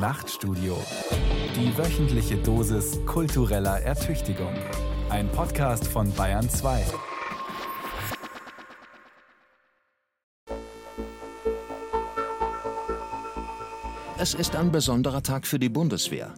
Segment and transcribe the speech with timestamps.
[0.00, 0.78] Nachtstudio.
[1.54, 4.54] Die wöchentliche Dosis kultureller Ertüchtigung.
[5.10, 6.86] Ein Podcast von Bayern 2.
[14.18, 16.32] Es ist ein besonderer Tag für die Bundeswehr.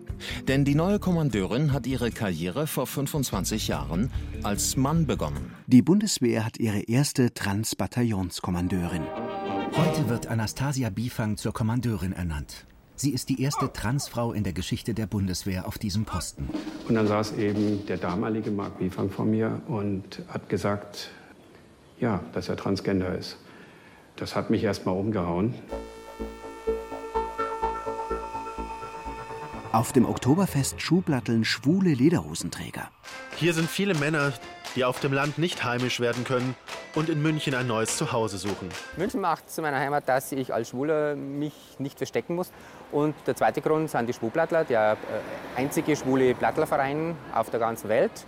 [0.48, 4.10] Denn die neue Kommandeurin hat ihre Karriere vor 25 Jahren
[4.42, 5.52] als Mann begonnen.
[5.68, 9.04] Die Bundeswehr hat ihre erste Transbataillonskommandeurin.
[9.76, 12.66] Heute wird Anastasia Bifang zur Kommandeurin ernannt.
[13.02, 16.48] Sie ist die erste Transfrau in der Geschichte der Bundeswehr auf diesem Posten.
[16.86, 21.10] Und dann saß eben der damalige Mark Bifang vor mir und hat gesagt,
[21.98, 23.38] ja, dass er Transgender ist.
[24.14, 25.52] Das hat mich erst mal umgehauen.
[29.72, 32.90] Auf dem Oktoberfest Schuhplatteln schwule Lederhosenträger.
[33.36, 34.34] Hier sind viele Männer,
[34.76, 36.54] die auf dem Land nicht heimisch werden können
[36.94, 38.68] und in München ein neues Zuhause suchen.
[38.98, 42.52] München macht zu meiner Heimat, dass ich als Schwuler mich nicht verstecken muss.
[42.90, 44.98] Und der zweite Grund sind die Schwulplattler, der
[45.56, 48.26] äh, einzige schwule Plattlerverein auf der ganzen Welt.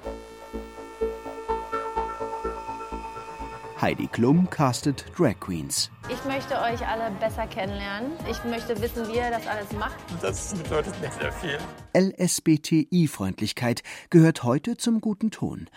[3.84, 5.90] Heidi Klum castet Drag Queens.
[6.08, 8.12] Ich möchte euch alle besser kennenlernen.
[8.30, 9.98] Ich möchte wissen, wie ihr das alles macht.
[10.22, 11.58] Das bedeutet mir sehr viel.
[11.94, 15.68] LSBTI-Freundlichkeit gehört heute zum guten Ton.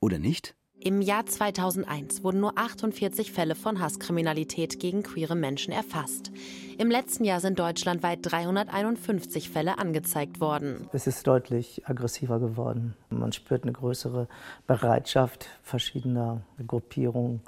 [0.00, 0.54] Oder nicht?
[0.78, 6.30] Im Jahr 2001 wurden nur 48 Fälle von Hasskriminalität gegen queere Menschen erfasst.
[6.78, 10.88] Im letzten Jahr sind deutschlandweit 351 Fälle angezeigt worden.
[10.92, 12.94] Es ist deutlich aggressiver geworden.
[13.08, 14.28] Man spürt eine größere
[14.66, 17.40] Bereitschaft verschiedener Gruppierungen,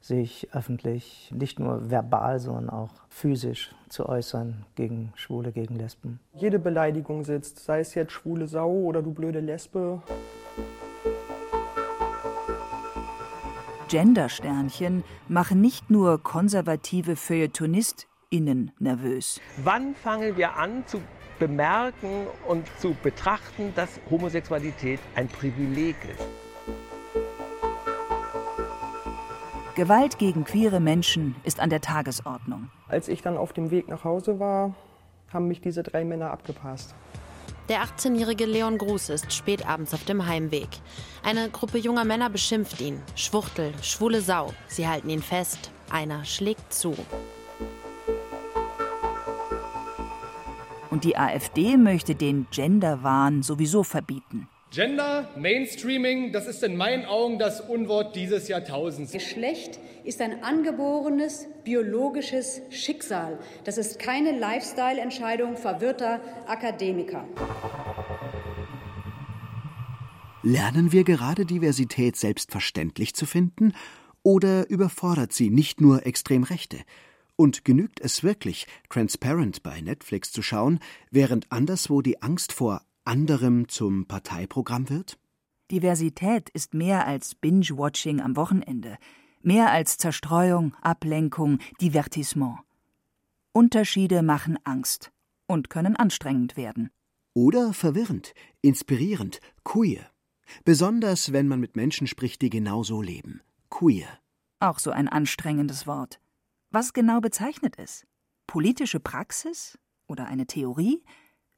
[0.00, 6.20] sich öffentlich nicht nur verbal, sondern auch physisch zu äußern gegen Schwule, gegen Lesben.
[6.34, 10.02] Jede Beleidigung sitzt, sei es jetzt schwule Sau oder du blöde Lesbe.
[13.94, 19.40] Gendersternchen machen nicht nur konservative FeuilletonistInnen nervös.
[19.62, 21.00] Wann fangen wir an zu
[21.38, 26.26] bemerken und zu betrachten, dass Homosexualität ein Privileg ist?
[29.76, 32.70] Gewalt gegen queere Menschen ist an der Tagesordnung.
[32.88, 34.74] Als ich dann auf dem Weg nach Hause war,
[35.32, 36.96] haben mich diese drei Männer abgepasst.
[37.68, 40.68] Der 18-jährige Leon Gruß ist spät abends auf dem Heimweg.
[41.22, 43.00] Eine Gruppe junger Männer beschimpft ihn.
[43.16, 44.52] Schwuchtel, schwule Sau.
[44.66, 45.70] Sie halten ihn fest.
[45.90, 46.94] Einer schlägt zu.
[50.90, 54.46] Und die AfD möchte den Genderwahn sowieso verbieten.
[54.74, 59.12] Gender, Mainstreaming, das ist in meinen Augen das Unwort dieses Jahrtausends.
[59.12, 63.38] Geschlecht ist ein angeborenes biologisches Schicksal.
[63.62, 67.24] Das ist keine Lifestyle-Entscheidung verwirrter Akademiker.
[70.42, 73.74] Lernen wir gerade Diversität selbstverständlich zu finden
[74.24, 76.78] oder überfordert sie nicht nur Extremrechte?
[77.36, 80.80] Und genügt es wirklich, Transparent bei Netflix zu schauen,
[81.12, 85.18] während anderswo die Angst vor anderem zum Parteiprogramm wird?
[85.70, 88.98] Diversität ist mehr als Binge-Watching am Wochenende,
[89.42, 92.58] mehr als Zerstreuung, Ablenkung, Divertissement.
[93.52, 95.12] Unterschiede machen Angst
[95.46, 96.90] und können anstrengend werden.
[97.34, 100.10] Oder verwirrend, inspirierend, queer.
[100.64, 103.40] Besonders wenn man mit Menschen spricht, die genauso leben.
[103.70, 104.08] Queer.
[104.60, 106.20] Auch so ein anstrengendes Wort.
[106.70, 108.06] Was genau bezeichnet es?
[108.46, 109.78] Politische Praxis?
[110.06, 111.02] Oder eine Theorie?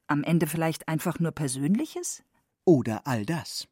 [0.09, 2.23] Am Ende vielleicht einfach nur Persönliches?
[2.65, 3.67] Oder all das.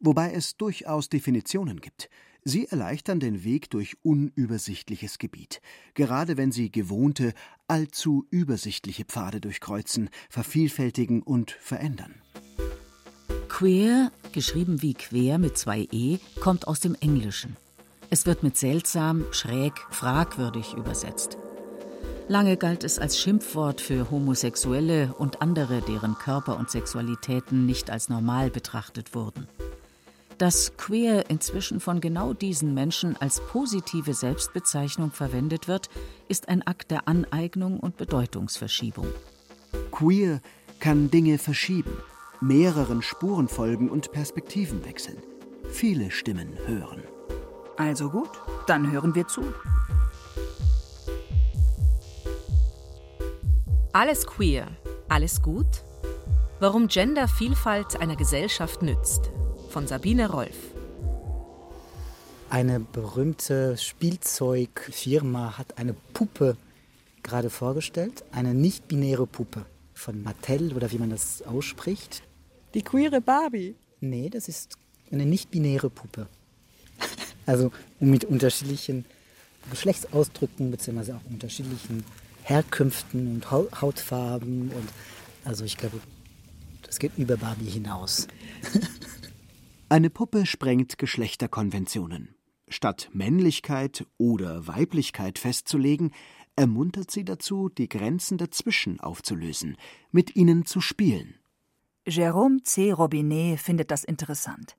[0.00, 2.10] Wobei es durchaus Definitionen gibt.
[2.44, 5.60] Sie erleichtern den Weg durch unübersichtliches Gebiet,
[5.94, 7.34] gerade wenn sie gewohnte,
[7.66, 12.22] allzu übersichtliche Pfade durchkreuzen, vervielfältigen und verändern.
[13.48, 17.56] Queer, geschrieben wie quer mit zwei E, kommt aus dem Englischen.
[18.10, 21.38] Es wird mit seltsam, schräg, fragwürdig übersetzt.
[22.30, 28.10] Lange galt es als Schimpfwort für Homosexuelle und andere, deren Körper und Sexualitäten nicht als
[28.10, 29.48] normal betrachtet wurden.
[30.36, 35.88] Dass queer inzwischen von genau diesen Menschen als positive Selbstbezeichnung verwendet wird,
[36.28, 39.06] ist ein Akt der Aneignung und Bedeutungsverschiebung.
[39.90, 40.42] Queer
[40.80, 41.96] kann Dinge verschieben,
[42.42, 45.22] mehreren Spuren folgen und Perspektiven wechseln,
[45.70, 47.02] viele Stimmen hören.
[47.78, 48.30] Also gut,
[48.66, 49.42] dann hören wir zu.
[54.00, 54.68] Alles queer,
[55.08, 55.82] alles gut?
[56.60, 59.32] Warum Gendervielfalt einer Gesellschaft nützt.
[59.70, 60.54] Von Sabine Rolf.
[62.48, 66.56] Eine berühmte Spielzeugfirma hat eine Puppe
[67.24, 72.22] gerade vorgestellt, eine nicht-binäre Puppe von Mattel oder wie man das ausspricht.
[72.74, 73.74] Die queere Barbie?
[73.98, 74.76] Nee, das ist
[75.10, 76.28] eine nicht-binäre Puppe.
[77.46, 79.06] Also mit unterschiedlichen
[79.70, 81.14] Geschlechtsausdrücken bzw.
[81.14, 82.04] auch unterschiedlichen
[82.48, 84.88] Herkünften und Hautfarben und
[85.44, 86.00] Also ich glaube,
[86.82, 88.26] das geht über Barbie hinaus.
[89.90, 92.34] Eine Puppe sprengt Geschlechterkonventionen.
[92.68, 96.12] Statt Männlichkeit oder Weiblichkeit festzulegen,
[96.56, 99.76] ermuntert sie dazu, die Grenzen dazwischen aufzulösen,
[100.10, 101.34] mit ihnen zu spielen.
[102.06, 102.92] Jérôme C.
[102.92, 104.76] Robinet findet das interessant.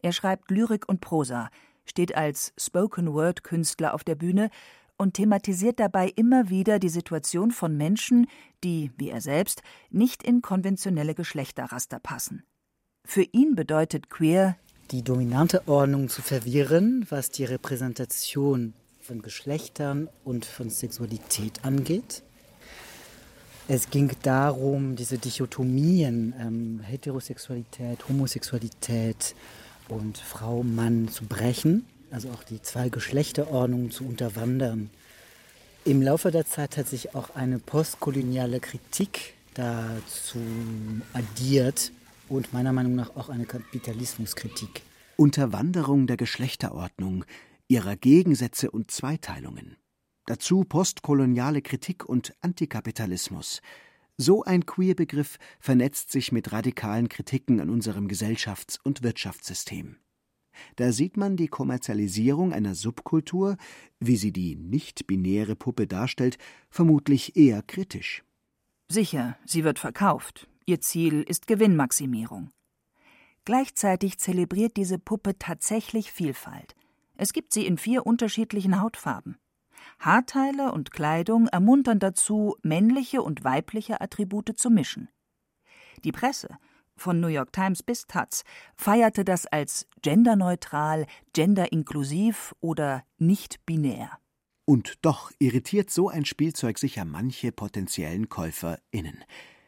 [0.00, 1.50] Er schreibt Lyrik und Prosa,
[1.84, 4.50] steht als Spoken-Word-Künstler auf der Bühne
[5.00, 8.26] und thematisiert dabei immer wieder die Situation von Menschen,
[8.62, 12.44] die, wie er selbst, nicht in konventionelle Geschlechterraster passen.
[13.06, 14.56] Für ihn bedeutet queer
[14.90, 22.22] die dominante Ordnung zu verwirren, was die Repräsentation von Geschlechtern und von Sexualität angeht.
[23.68, 29.34] Es ging darum, diese Dichotomien ähm, Heterosexualität, Homosexualität
[29.88, 34.90] und Frau, Mann zu brechen, also auch die zwei Geschlechterordnungen zu unterwandern.
[35.84, 40.38] Im Laufe der Zeit hat sich auch eine postkoloniale Kritik dazu
[41.12, 41.92] addiert
[42.28, 44.82] und meiner Meinung nach auch eine Kapitalismuskritik.
[45.16, 47.24] Unterwanderung der Geschlechterordnung,
[47.68, 49.76] ihrer Gegensätze und Zweiteilungen.
[50.26, 53.62] Dazu postkoloniale Kritik und Antikapitalismus.
[54.16, 59.96] So ein Queer-Begriff vernetzt sich mit radikalen Kritiken an unserem Gesellschafts- und Wirtschaftssystem.
[60.76, 63.56] Da sieht man die Kommerzialisierung einer Subkultur,
[63.98, 66.38] wie sie die nicht-binäre Puppe darstellt,
[66.70, 68.24] vermutlich eher kritisch.
[68.88, 70.48] Sicher, sie wird verkauft.
[70.66, 72.50] Ihr Ziel ist Gewinnmaximierung.
[73.44, 76.74] Gleichzeitig zelebriert diese Puppe tatsächlich Vielfalt.
[77.16, 79.36] Es gibt sie in vier unterschiedlichen Hautfarben.
[79.98, 85.08] Haarteile und Kleidung ermuntern dazu, männliche und weibliche Attribute zu mischen.
[86.04, 86.58] Die Presse,
[87.00, 88.44] von New York Times bis Taz,
[88.76, 94.18] feierte das als genderneutral, genderinklusiv oder nicht binär.
[94.64, 99.24] Und doch irritiert so ein Spielzeug sicher manche potenziellen KäuferInnen.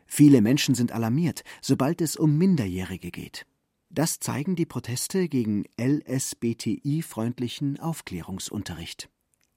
[0.06, 3.46] Viele Menschen sind alarmiert, sobald es um Minderjährige geht.
[3.88, 9.11] Das zeigen die Proteste gegen LSBTI-freundlichen Aufklärungsunterricht.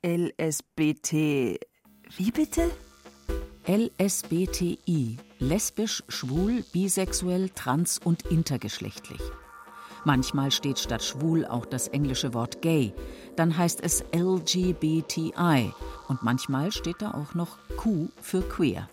[0.05, 1.59] LSBT.
[2.17, 2.71] Wie bitte?
[3.67, 5.17] LSBTI.
[5.39, 9.21] Lesbisch, schwul, bisexuell, trans und intergeschlechtlich.
[10.03, 12.93] Manchmal steht statt schwul auch das englische Wort gay.
[13.35, 15.73] Dann heißt es LGBTI.
[16.07, 18.87] Und manchmal steht da auch noch Q für queer.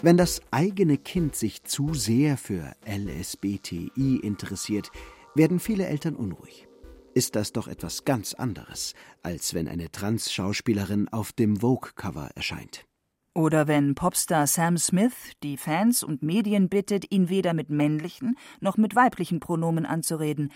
[0.00, 4.92] Wenn das eigene Kind sich zu sehr für LSBTI interessiert,
[5.34, 6.68] werden viele Eltern unruhig
[7.16, 8.92] ist das doch etwas ganz anderes,
[9.22, 12.86] als wenn eine Trans-Schauspielerin auf dem Vogue-Cover erscheint.
[13.34, 18.76] Oder wenn Popstar Sam Smith die Fans und Medien bittet, ihn weder mit männlichen noch
[18.76, 20.52] mit weiblichen Pronomen anzureden,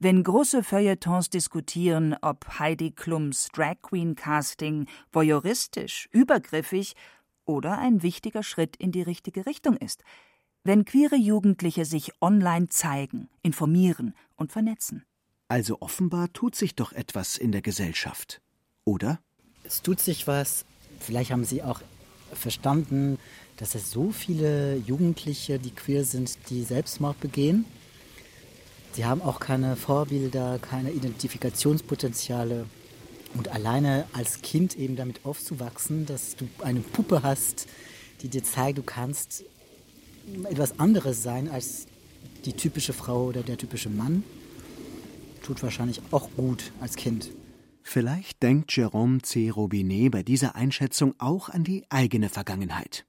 [0.00, 6.94] wenn große Feuilletons diskutieren, ob Heidi Klums Drag Queen Casting voyeuristisch, übergriffig
[7.44, 10.02] oder ein wichtiger Schritt in die richtige Richtung ist,
[10.64, 15.04] wenn queere Jugendliche sich online zeigen, informieren und vernetzen.
[15.48, 18.40] Also offenbar tut sich doch etwas in der Gesellschaft,
[18.84, 19.20] oder?
[19.64, 20.64] Es tut sich was.
[20.98, 21.82] Vielleicht haben Sie auch
[22.32, 23.18] verstanden,
[23.56, 27.64] dass es so viele Jugendliche, die queer sind, die Selbstmord begehen.
[28.92, 32.66] Sie haben auch keine Vorbilder, keine Identifikationspotenziale.
[33.34, 37.66] Und alleine als Kind eben damit aufzuwachsen, dass du eine Puppe hast,
[38.20, 39.44] die dir zeigt, du kannst
[40.48, 41.86] etwas anderes sein als
[42.44, 44.24] die typische Frau oder der typische Mann
[45.42, 47.30] tut wahrscheinlich auch gut als Kind.
[47.82, 49.50] Vielleicht denkt Jérôme C.
[49.50, 53.04] Robinet bei dieser Einschätzung auch an die eigene Vergangenheit.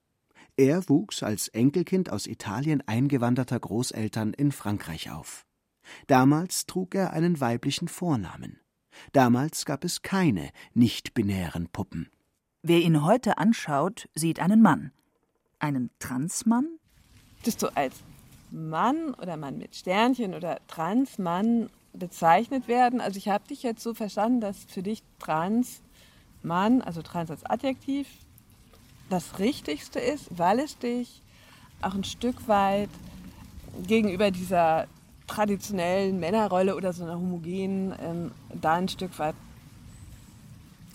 [0.57, 5.45] Er wuchs als Enkelkind aus Italien eingewanderter Großeltern in Frankreich auf.
[6.07, 8.59] Damals trug er einen weiblichen Vornamen.
[9.11, 12.09] Damals gab es keine nicht-binären Puppen.
[12.61, 14.91] Wer ihn heute anschaut, sieht einen Mann.
[15.59, 16.67] Einen Transmann?
[17.43, 17.95] Dass du als
[18.51, 23.01] Mann oder Mann mit Sternchen oder Transmann bezeichnet werden.
[23.01, 25.81] Also ich habe dich jetzt so verstanden, dass für dich trans
[26.41, 28.07] Mann, also trans als Adjektiv,
[29.09, 31.21] das Richtigste ist, weil es dich
[31.81, 32.89] auch ein Stück weit
[33.85, 34.87] gegenüber dieser
[35.27, 39.35] traditionellen Männerrolle oder so einer homogenen ähm, da ein Stück weit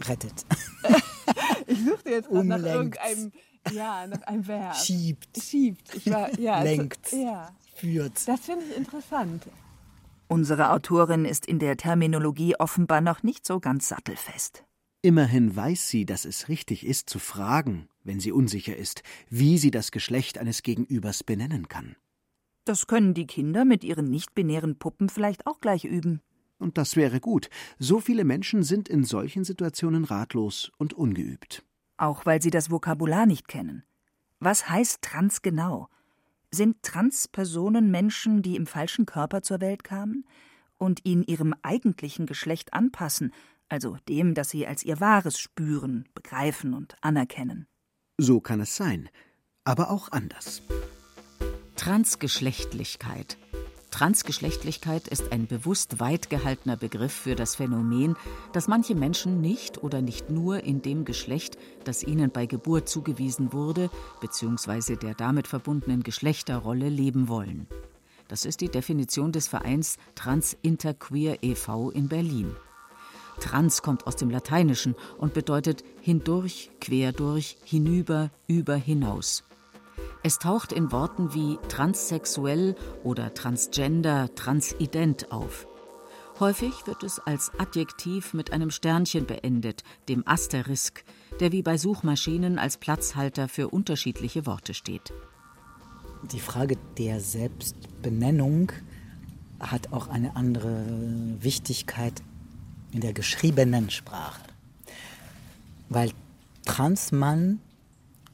[0.06, 0.44] rettet.
[1.66, 3.32] ich suchte jetzt nach irgendeinem
[3.72, 4.76] ja, nach einem Verb.
[4.76, 5.42] Schiebt.
[5.42, 5.94] Schiebt.
[5.94, 7.04] Ich war, ja, Lenkt.
[7.04, 7.50] Also, ja.
[7.74, 8.26] Führt.
[8.26, 9.44] Das finde ich interessant.
[10.30, 14.62] Unsere Autorin ist in der Terminologie offenbar noch nicht so ganz sattelfest.
[15.00, 19.70] Immerhin weiß sie, dass es richtig ist, zu fragen, wenn sie unsicher ist, wie sie
[19.70, 21.97] das Geschlecht eines Gegenübers benennen kann.
[22.66, 26.20] Das können die Kinder mit ihren nicht-binären Puppen vielleicht auch gleich üben.
[26.58, 27.49] Und das wäre gut.
[27.78, 31.64] So viele Menschen sind in solchen Situationen ratlos und ungeübt.
[31.97, 33.85] Auch weil sie das Vokabular nicht kennen.
[34.40, 35.88] Was heißt trans genau?
[36.50, 40.24] Sind Transpersonen Menschen, die im falschen Körper zur Welt kamen
[40.78, 43.32] und ihn ihrem eigentlichen Geschlecht anpassen,
[43.68, 47.66] also dem, das sie als ihr wahres spüren, begreifen und anerkennen?
[48.16, 49.10] So kann es sein,
[49.64, 50.62] aber auch anders.
[51.76, 53.36] Transgeschlechtlichkeit.
[53.90, 58.16] Transgeschlechtlichkeit ist ein bewusst weit gehaltener Begriff für das Phänomen,
[58.52, 63.52] dass manche Menschen nicht oder nicht nur in dem Geschlecht, das ihnen bei Geburt zugewiesen
[63.52, 63.90] wurde,
[64.21, 64.97] bzw.
[64.97, 67.66] der damit verbundenen Geschlechterrolle leben wollen.
[68.28, 71.90] Das ist die Definition des Vereins Trans Interqueer e.V.
[71.90, 72.54] in Berlin.
[73.40, 79.45] Trans kommt aus dem Lateinischen und bedeutet hindurch, quer durch, hinüber, über, hinaus.
[80.22, 85.66] Es taucht in Worten wie transsexuell oder transgender, transident auf.
[86.40, 91.04] Häufig wird es als Adjektiv mit einem Sternchen beendet, dem Asterisk,
[91.40, 95.12] der wie bei Suchmaschinen als Platzhalter für unterschiedliche Worte steht.
[96.32, 98.72] Die Frage der Selbstbenennung
[99.60, 100.84] hat auch eine andere
[101.40, 102.22] Wichtigkeit
[102.92, 104.42] in der geschriebenen Sprache.
[105.88, 106.10] Weil
[106.64, 107.60] Transmann,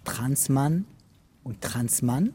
[0.04, 0.86] Transmann
[1.44, 2.34] und Transmann.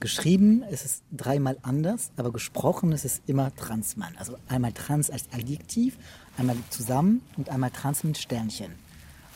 [0.00, 4.16] Geschrieben ist es dreimal anders, aber gesprochen ist es immer Transmann.
[4.16, 5.98] Also einmal Trans als Adjektiv,
[6.36, 8.72] einmal zusammen und einmal Trans mit Sternchen.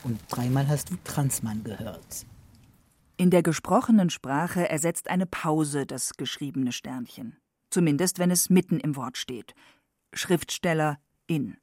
[0.03, 2.25] Und dreimal hast du Transmann gehört.
[3.17, 7.37] In der gesprochenen Sprache ersetzt eine Pause das geschriebene Sternchen.
[7.69, 9.53] Zumindest wenn es mitten im Wort steht.
[10.13, 11.57] Schriftsteller in.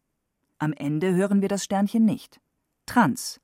[0.59, 2.41] Am Ende hören wir das Sternchen nicht.
[2.87, 3.41] Trans.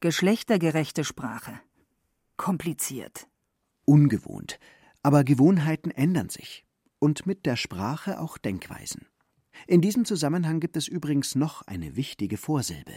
[0.00, 1.60] Geschlechtergerechte Sprache
[2.36, 3.28] kompliziert.
[3.84, 4.58] Ungewohnt.
[5.02, 6.64] Aber Gewohnheiten ändern sich.
[6.98, 9.06] Und mit der Sprache auch Denkweisen.
[9.66, 12.92] In diesem Zusammenhang gibt es übrigens noch eine wichtige Vorsilbe.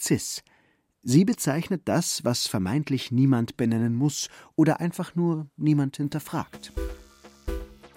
[0.00, 0.42] Cis.
[1.02, 6.72] Sie bezeichnet das, was vermeintlich niemand benennen muss oder einfach nur niemand hinterfragt.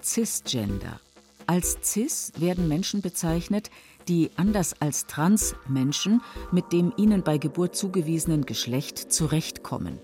[0.03, 0.99] Cisgender.
[1.47, 3.71] Als cis werden Menschen bezeichnet,
[4.09, 9.99] die anders als trans Menschen mit dem ihnen bei Geburt zugewiesenen Geschlecht zurechtkommen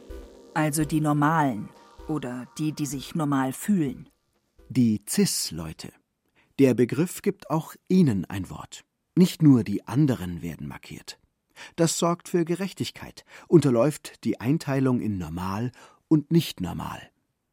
[0.53, 1.69] also die Normalen
[2.07, 4.09] oder die, die sich normal fühlen.
[4.69, 5.91] Die CIS-Leute.
[6.59, 8.83] Der Begriff gibt auch ihnen ein Wort.
[9.15, 11.19] Nicht nur die anderen werden markiert.
[11.75, 15.71] Das sorgt für Gerechtigkeit, unterläuft die Einteilung in normal
[16.07, 17.01] und nicht normal.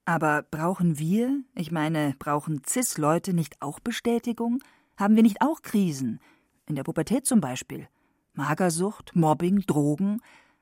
[0.06, 4.62] Aber brauchen wir, ich meine, brauchen CIS-Leute nicht auch Bestätigung?
[4.96, 6.20] Haben wir nicht auch Krisen?
[6.66, 7.88] In der Pubertät zum Beispiel.
[8.34, 10.20] Magersucht, Mobbing, Drogen.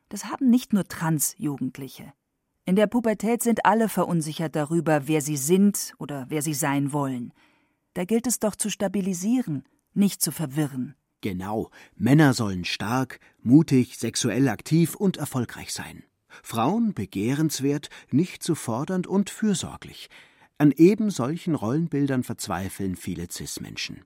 [0.08, 2.12] Das haben nicht nur Trans-Jugendliche.
[2.68, 7.32] In der Pubertät sind alle verunsichert darüber, wer sie sind oder wer sie sein wollen.
[7.94, 10.94] Da gilt es doch zu stabilisieren, nicht zu verwirren.
[11.22, 16.02] Genau, Männer sollen stark, mutig, sexuell aktiv und erfolgreich sein.
[16.42, 20.10] Frauen begehrenswert, nicht zu fordernd und fürsorglich.
[20.58, 24.02] An eben solchen Rollenbildern verzweifeln viele Cis-Menschen.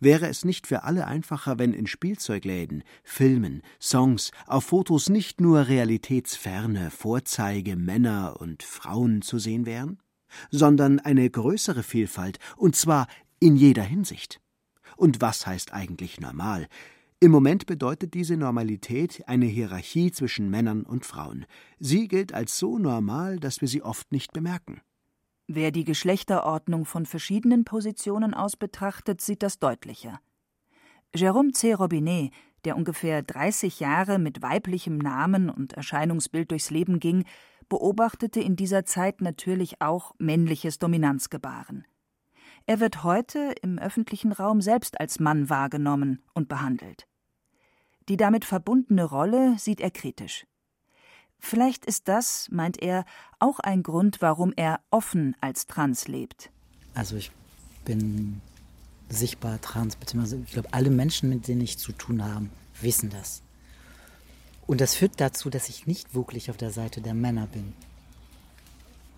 [0.00, 5.68] Wäre es nicht für alle einfacher, wenn in Spielzeugläden, Filmen, Songs, auf Fotos nicht nur
[5.68, 9.98] realitätsferne Vorzeige Männer und Frauen zu sehen wären,
[10.50, 13.06] sondern eine größere Vielfalt, und zwar
[13.40, 14.40] in jeder Hinsicht?
[14.96, 16.68] Und was heißt eigentlich normal?
[17.20, 21.46] Im Moment bedeutet diese Normalität eine Hierarchie zwischen Männern und Frauen.
[21.78, 24.82] Sie gilt als so normal, dass wir sie oft nicht bemerken.
[25.46, 30.20] Wer die Geschlechterordnung von verschiedenen Positionen aus betrachtet, sieht das deutlicher.
[31.14, 31.74] Jérôme C.
[31.74, 32.32] Robinet,
[32.64, 37.24] der ungefähr 30 Jahre mit weiblichem Namen und Erscheinungsbild durchs Leben ging,
[37.68, 41.86] beobachtete in dieser Zeit natürlich auch männliches Dominanzgebaren.
[42.66, 47.06] Er wird heute im öffentlichen Raum selbst als Mann wahrgenommen und behandelt.
[48.08, 50.46] Die damit verbundene Rolle sieht er kritisch.
[51.38, 53.04] Vielleicht ist das, meint er,
[53.38, 56.50] auch ein Grund, warum er offen als trans lebt.
[56.94, 57.30] Also ich
[57.84, 58.40] bin
[59.08, 62.48] sichtbar trans, beziehungsweise ich glaube, alle Menschen, mit denen ich zu tun habe,
[62.80, 63.42] wissen das.
[64.66, 67.74] Und das führt dazu, dass ich nicht wirklich auf der Seite der Männer bin.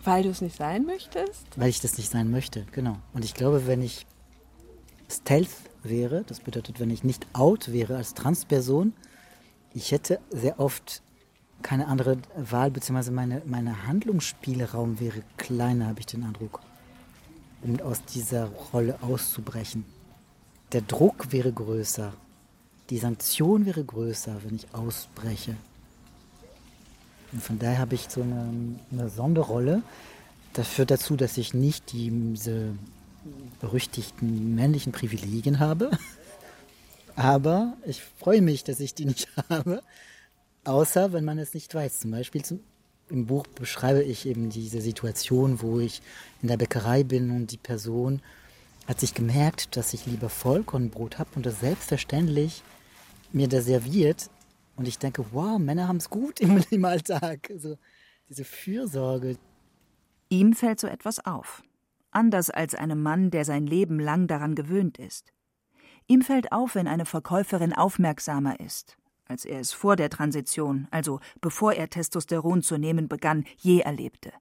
[0.02, 1.46] Weil du es nicht sein möchtest?
[1.56, 2.96] Weil ich das nicht sein möchte, genau.
[3.12, 4.06] Und ich glaube, wenn ich
[5.11, 5.50] Stealth
[5.82, 8.92] wäre, das bedeutet, wenn ich nicht out wäre als Transperson,
[9.73, 11.02] ich hätte sehr oft
[11.62, 16.60] keine andere Wahl, beziehungsweise meine, meine Handlungsspielraum wäre kleiner, habe ich den Eindruck,
[17.62, 19.84] um aus dieser Rolle auszubrechen.
[20.72, 22.12] Der Druck wäre größer,
[22.90, 25.56] die Sanktion wäre größer, wenn ich ausbreche.
[27.32, 28.52] Und von daher habe ich so eine,
[28.92, 29.82] eine Sonderrolle.
[30.52, 32.75] Das führt dazu, dass ich nicht diese
[33.60, 35.90] berüchtigten männlichen Privilegien habe.
[37.16, 39.82] Aber ich freue mich, dass ich die nicht habe.
[40.66, 42.00] Außer wenn man es nicht weiß.
[42.00, 42.61] Zum Beispiel zum,
[43.08, 46.02] Im Buch beschreibe ich eben diese Situation, wo ich
[46.42, 48.20] in der Bäckerei bin und die Person
[48.88, 52.62] hat sich gemerkt, dass ich lieber Vollkornbrot habe und das selbstverständlich
[53.32, 54.28] mir da serviert.
[54.75, 57.49] Und ich denke, wow, Männer haben es gut im, im Alltag.
[57.50, 57.78] Also
[58.28, 59.38] diese Fürsorge.
[60.28, 61.62] Ihm fällt so etwas auf.
[62.11, 65.32] Anders als einem Mann, der sein Leben lang daran gewöhnt ist.
[66.08, 68.96] Ihm fällt auf, wenn eine Verkäuferin aufmerksamer ist,
[69.26, 74.33] als er es vor der Transition, also bevor er Testosteron zu nehmen begann, je erlebte.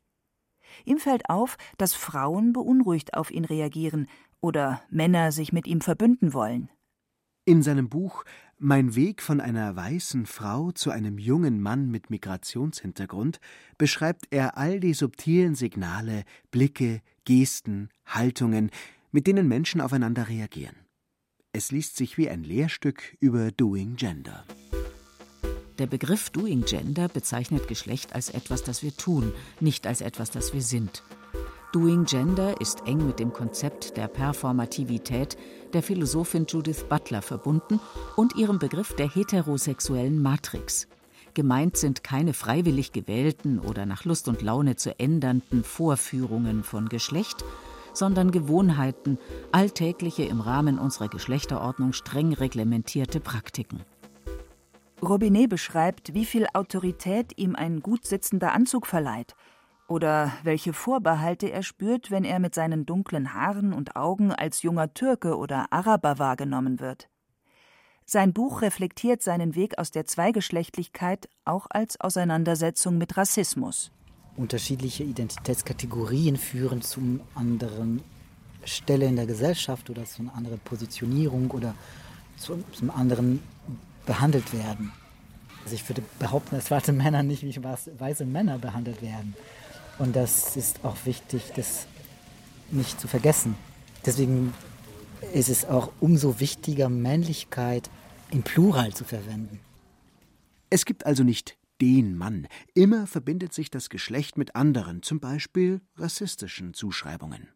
[0.83, 4.07] Ihm fällt auf, dass Frauen beunruhigt auf ihn reagieren
[4.41, 6.69] oder Männer sich mit ihm verbünden wollen.
[7.45, 8.25] In seinem Buch
[8.57, 13.39] Mein Weg von einer weißen Frau zu einem jungen Mann mit Migrationshintergrund
[13.77, 18.71] beschreibt er all die subtilen Signale, Blicke, Gesten, Haltungen,
[19.11, 20.75] mit denen Menschen aufeinander reagieren.
[21.53, 24.43] Es liest sich wie ein Lehrstück über Doing Gender.
[25.77, 30.53] Der Begriff Doing Gender bezeichnet Geschlecht als etwas, das wir tun, nicht als etwas, das
[30.53, 31.03] wir sind.
[31.73, 35.37] Doing Gender ist eng mit dem Konzept der Performativität
[35.73, 37.81] der Philosophin Judith Butler verbunden
[38.15, 40.87] und ihrem Begriff der heterosexuellen Matrix.
[41.33, 47.43] Gemeint sind keine freiwillig gewählten oder nach Lust und Laune zu ändernden Vorführungen von Geschlecht,
[47.91, 49.17] sondern Gewohnheiten,
[49.51, 53.81] alltägliche im Rahmen unserer Geschlechterordnung streng reglementierte Praktiken.
[55.01, 59.35] Robinet beschreibt, wie viel Autorität ihm ein gut sitzender Anzug verleiht
[59.87, 64.93] oder welche Vorbehalte er spürt, wenn er mit seinen dunklen Haaren und Augen als junger
[64.93, 67.07] Türke oder Araber wahrgenommen wird.
[68.05, 73.91] Sein Buch reflektiert seinen Weg aus der Zweigeschlechtlichkeit auch als Auseinandersetzung mit Rassismus.
[74.37, 78.03] Unterschiedliche Identitätskategorien führen zum anderen
[78.63, 81.73] Stelle in der Gesellschaft oder zu einer anderen Positionierung oder
[82.37, 83.41] zu, zum anderen
[84.05, 84.91] behandelt werden.
[85.63, 89.35] Also ich würde behaupten, dass schwarze Männer nicht wie weiße Männer behandelt werden.
[89.97, 91.87] Und das ist auch wichtig, das
[92.71, 93.55] nicht zu vergessen.
[94.05, 94.53] Deswegen
[95.33, 97.89] ist es auch umso wichtiger, Männlichkeit
[98.31, 99.59] im Plural zu verwenden.
[100.69, 102.47] Es gibt also nicht den Mann.
[102.73, 107.49] Immer verbindet sich das Geschlecht mit anderen, zum Beispiel rassistischen Zuschreibungen.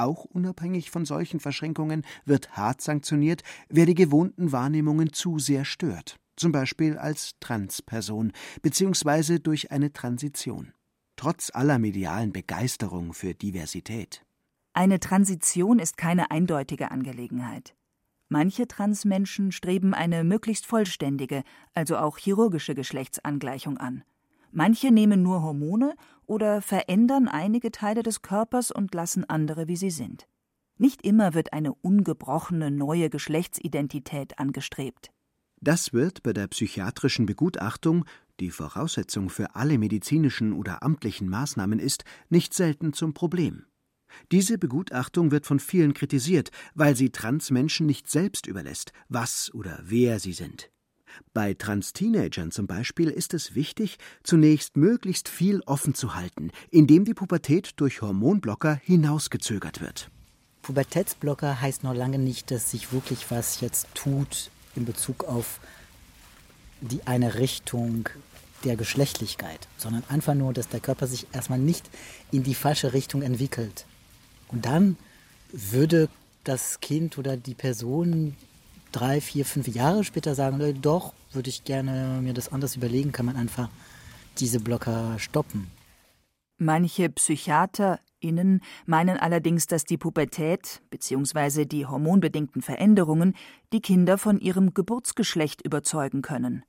[0.00, 6.16] Auch unabhängig von solchen Verschränkungen wird hart sanktioniert, wer die gewohnten Wahrnehmungen zu sehr stört,
[6.36, 8.32] zum Beispiel als Transperson
[8.62, 9.40] bzw.
[9.40, 10.72] durch eine Transition.
[11.16, 14.24] Trotz aller medialen Begeisterung für Diversität.
[14.72, 17.74] Eine Transition ist keine eindeutige Angelegenheit.
[18.30, 21.42] Manche Transmenschen streben eine möglichst vollständige,
[21.74, 24.02] also auch chirurgische Geschlechtsangleichung an.
[24.52, 25.94] Manche nehmen nur Hormone
[26.26, 30.26] oder verändern einige Teile des Körpers und lassen andere, wie sie sind.
[30.76, 35.10] Nicht immer wird eine ungebrochene neue Geschlechtsidentität angestrebt.
[35.60, 38.06] Das wird bei der psychiatrischen Begutachtung,
[38.40, 43.66] die Voraussetzung für alle medizinischen oder amtlichen Maßnahmen ist, nicht selten zum Problem.
[44.32, 50.18] Diese Begutachtung wird von vielen kritisiert, weil sie Transmenschen nicht selbst überlässt, was oder wer
[50.18, 50.70] sie sind.
[51.32, 57.14] Bei Trans-Teenagern zum Beispiel ist es wichtig, zunächst möglichst viel offen zu halten, indem die
[57.14, 60.10] Pubertät durch Hormonblocker hinausgezögert wird.
[60.62, 65.60] Pubertätsblocker heißt noch lange nicht, dass sich wirklich was jetzt tut in Bezug auf
[66.80, 68.08] die eine Richtung
[68.64, 71.88] der Geschlechtlichkeit, sondern einfach nur, dass der Körper sich erstmal nicht
[72.30, 73.86] in die falsche Richtung entwickelt.
[74.48, 74.96] Und dann
[75.52, 76.08] würde
[76.44, 78.36] das Kind oder die Person
[78.92, 83.26] drei, vier, fünf Jahre später sagen, doch, würde ich gerne mir das anders überlegen, kann
[83.26, 83.68] man einfach
[84.38, 85.70] diese Blocker stoppen.
[86.58, 91.64] Manche PsychiaterInnen meinen allerdings, dass die Pubertät bzw.
[91.64, 93.34] die hormonbedingten Veränderungen
[93.72, 96.62] die Kinder von ihrem Geburtsgeschlecht überzeugen können.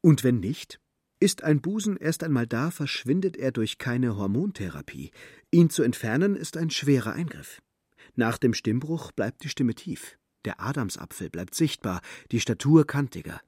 [0.00, 0.80] Und wenn nicht?
[1.20, 5.12] Ist ein Busen erst einmal da, verschwindet er durch keine Hormontherapie.
[5.52, 7.62] Ihn zu entfernen ist ein schwerer Eingriff.
[8.16, 10.18] Nach dem Stimmbruch bleibt die Stimme tief.
[10.44, 12.00] Der Adamsapfel bleibt sichtbar,
[12.30, 13.40] die Statur kantiger.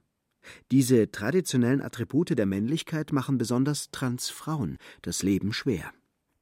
[0.71, 5.93] Diese traditionellen Attribute der Männlichkeit machen besonders Transfrauen das Leben schwer.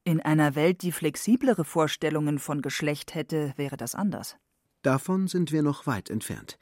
[0.03, 4.35] In einer Welt, die flexiblere Vorstellungen von Geschlecht hätte, wäre das anders.
[4.81, 6.59] Davon sind wir noch weit entfernt.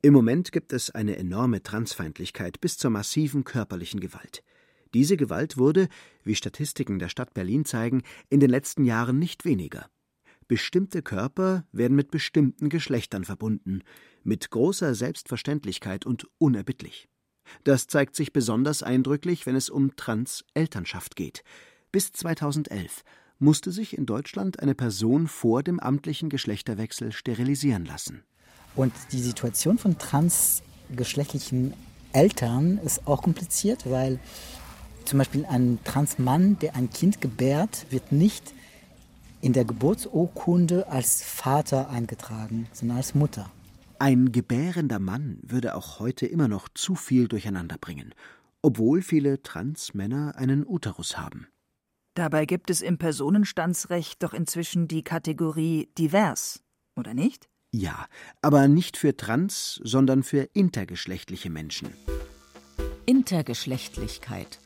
[0.00, 4.44] Im Moment gibt es eine enorme Transfeindlichkeit bis zur massiven körperlichen Gewalt.
[4.92, 5.88] Diese Gewalt wurde,
[6.22, 9.90] wie Statistiken der Stadt Berlin zeigen, in den letzten Jahren nicht weniger.
[10.48, 13.82] Bestimmte Körper werden mit bestimmten Geschlechtern verbunden,
[14.22, 17.08] mit großer Selbstverständlichkeit und unerbittlich.
[17.64, 21.44] Das zeigt sich besonders eindrücklich, wenn es um Trans-Elternschaft geht.
[21.92, 23.04] Bis 2011
[23.38, 28.22] musste sich in Deutschland eine Person vor dem amtlichen Geschlechterwechsel sterilisieren lassen.
[28.76, 31.74] Und die Situation von transgeschlechtlichen
[32.12, 34.18] Eltern ist auch kompliziert, weil
[35.04, 38.54] Zum Beispiel ein Transmann, der ein Kind gebärt, wird nicht
[39.44, 43.50] in der Geburtsurkunde als Vater eingetragen, sondern als Mutter.
[43.98, 48.14] Ein gebärender Mann würde auch heute immer noch zu viel durcheinander bringen,
[48.62, 51.48] obwohl viele Transmänner einen Uterus haben.
[52.14, 56.62] Dabei gibt es im Personenstandsrecht doch inzwischen die Kategorie divers,
[56.96, 57.46] oder nicht?
[57.70, 58.06] Ja,
[58.40, 61.90] aber nicht für trans, sondern für intergeschlechtliche Menschen.
[63.04, 64.58] Intergeschlechtlichkeit.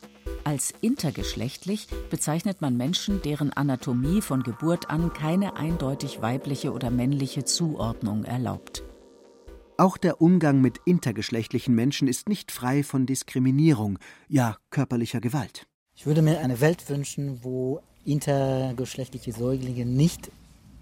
[0.43, 7.43] Als intergeschlechtlich bezeichnet man Menschen, deren Anatomie von Geburt an keine eindeutig weibliche oder männliche
[7.43, 8.83] Zuordnung erlaubt.
[9.77, 15.67] Auch der Umgang mit intergeschlechtlichen Menschen ist nicht frei von Diskriminierung, ja körperlicher Gewalt.
[15.95, 20.31] Ich würde mir eine Welt wünschen, wo intergeschlechtliche Säuglinge nicht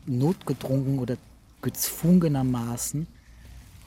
[0.06, 1.17] notgedrungen oder
[1.62, 3.08] gezwungenermaßen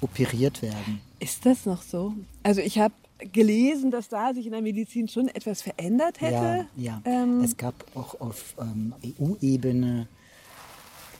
[0.01, 1.01] operiert werden.
[1.19, 2.15] Ist das noch so?
[2.43, 2.95] Also ich habe
[3.33, 6.67] gelesen, dass da sich in der Medizin schon etwas verändert hätte.
[6.77, 7.03] Ja, ja.
[7.05, 10.09] Ähm es gab auch auf ähm, EU-Ebene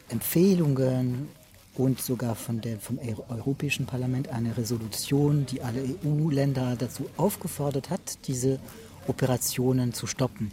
[0.09, 1.29] Empfehlungen
[1.77, 8.27] und sogar von der, vom Europäischen Parlament eine Resolution, die alle EU-Länder dazu aufgefordert hat,
[8.27, 8.59] diese
[9.07, 10.51] Operationen zu stoppen.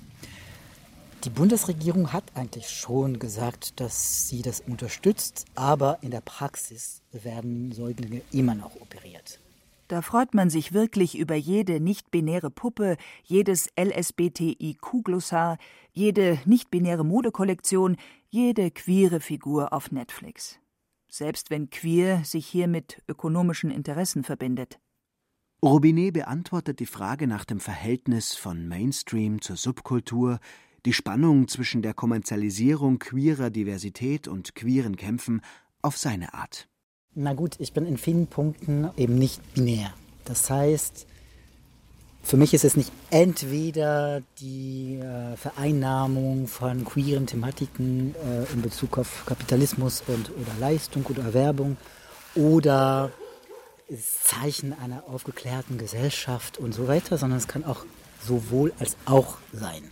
[1.23, 7.71] Die Bundesregierung hat eigentlich schon gesagt, dass sie das unterstützt, aber in der Praxis werden
[7.71, 9.39] Säuglinge immer noch operiert.
[9.87, 15.57] Da freut man sich wirklich über jede nicht-binäre Puppe, jedes LSBTIQ-Glossar,
[15.93, 17.95] jede nicht-binäre Modekollektion,
[18.29, 20.59] jede queere Figur auf Netflix.
[21.09, 24.77] Selbst wenn queer sich hier mit ökonomischen Interessen verbindet.
[25.63, 30.39] Robinet beantwortet die Frage nach dem Verhältnis von Mainstream zur Subkultur,
[30.85, 35.41] die Spannung zwischen der Kommerzialisierung queerer Diversität und queeren Kämpfen
[35.81, 36.67] auf seine Art.
[37.19, 39.91] Na gut, ich bin in vielen Punkten eben nicht binär.
[40.25, 41.07] Das heißt,
[42.21, 48.99] für mich ist es nicht entweder die äh, Vereinnahmung von queeren Thematiken äh, in Bezug
[48.99, 51.77] auf Kapitalismus und, oder Leistung oder Erwerbung
[52.35, 53.11] oder
[53.89, 57.83] das Zeichen einer aufgeklärten Gesellschaft und so weiter, sondern es kann auch
[58.23, 59.89] sowohl als auch sein.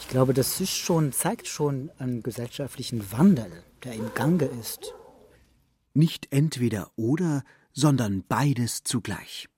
[0.00, 3.50] Ich glaube, das schon, zeigt schon einen gesellschaftlichen Wandel,
[3.84, 4.92] der im Gange ist.
[5.96, 9.48] Nicht entweder oder, sondern beides zugleich.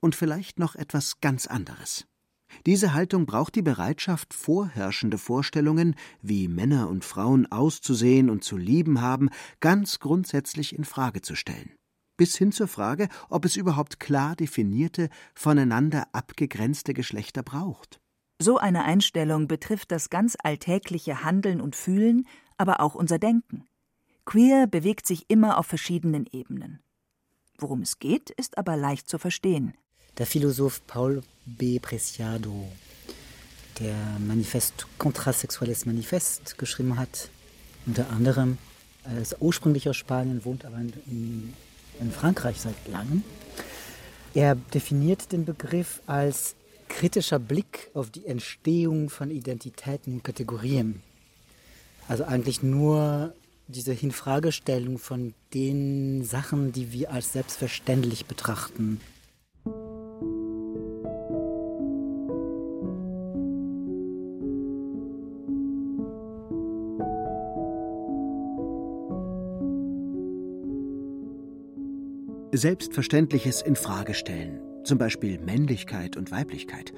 [0.00, 2.06] Und vielleicht noch etwas ganz anderes.
[2.64, 9.02] Diese Haltung braucht die Bereitschaft, vorherrschende Vorstellungen, wie Männer und Frauen auszusehen und zu lieben
[9.02, 9.28] haben,
[9.60, 11.74] ganz grundsätzlich in Frage zu stellen.
[12.16, 18.00] Bis hin zur Frage, ob es überhaupt klar definierte, voneinander abgegrenzte Geschlechter braucht.
[18.40, 22.26] So eine Einstellung betrifft das ganz alltägliche Handeln und Fühlen,
[22.56, 23.66] aber auch unser Denken.
[24.24, 26.80] Queer bewegt sich immer auf verschiedenen Ebenen.
[27.58, 29.74] Worum es geht, ist aber leicht zu verstehen.
[30.18, 31.78] Der Philosoph Paul B.
[31.78, 32.68] Preciado,
[33.78, 37.30] der Manifest Kontrasexuelles Manifest geschrieben hat,
[37.86, 38.58] unter anderem,
[39.04, 41.54] er ist ursprünglich aus Spanien, wohnt aber in,
[42.00, 43.24] in Frankreich seit langem.
[44.34, 46.54] Er definiert den Begriff als
[46.88, 51.02] kritischer Blick auf die Entstehung von Identitäten und Kategorien.
[52.06, 53.34] Also eigentlich nur
[53.72, 59.00] diese Hinfragestellung von den Sachen, die wir als selbstverständlich betrachten.
[72.54, 76.92] Selbstverständliches in Frage stellen, zum Beispiel Männlichkeit und Weiblichkeit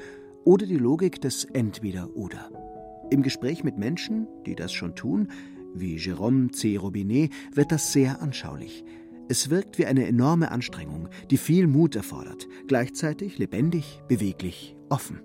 [0.45, 2.51] oder die Logik des Entweder-Oder.
[3.11, 5.29] Im Gespräch mit Menschen, die das schon tun,
[5.75, 6.77] wie Jérôme C.
[6.77, 8.85] Robinet wird das sehr anschaulich.
[9.29, 15.21] Es wirkt wie eine enorme Anstrengung, die viel Mut erfordert, gleichzeitig lebendig, beweglich, offen.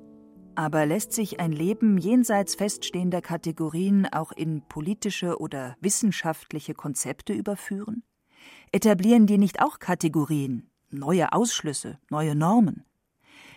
[0.56, 8.04] Aber lässt sich ein Leben jenseits feststehender Kategorien auch in politische oder wissenschaftliche Konzepte überführen?
[8.72, 12.86] Etablieren die nicht auch Kategorien, neue Ausschlüsse, neue Normen?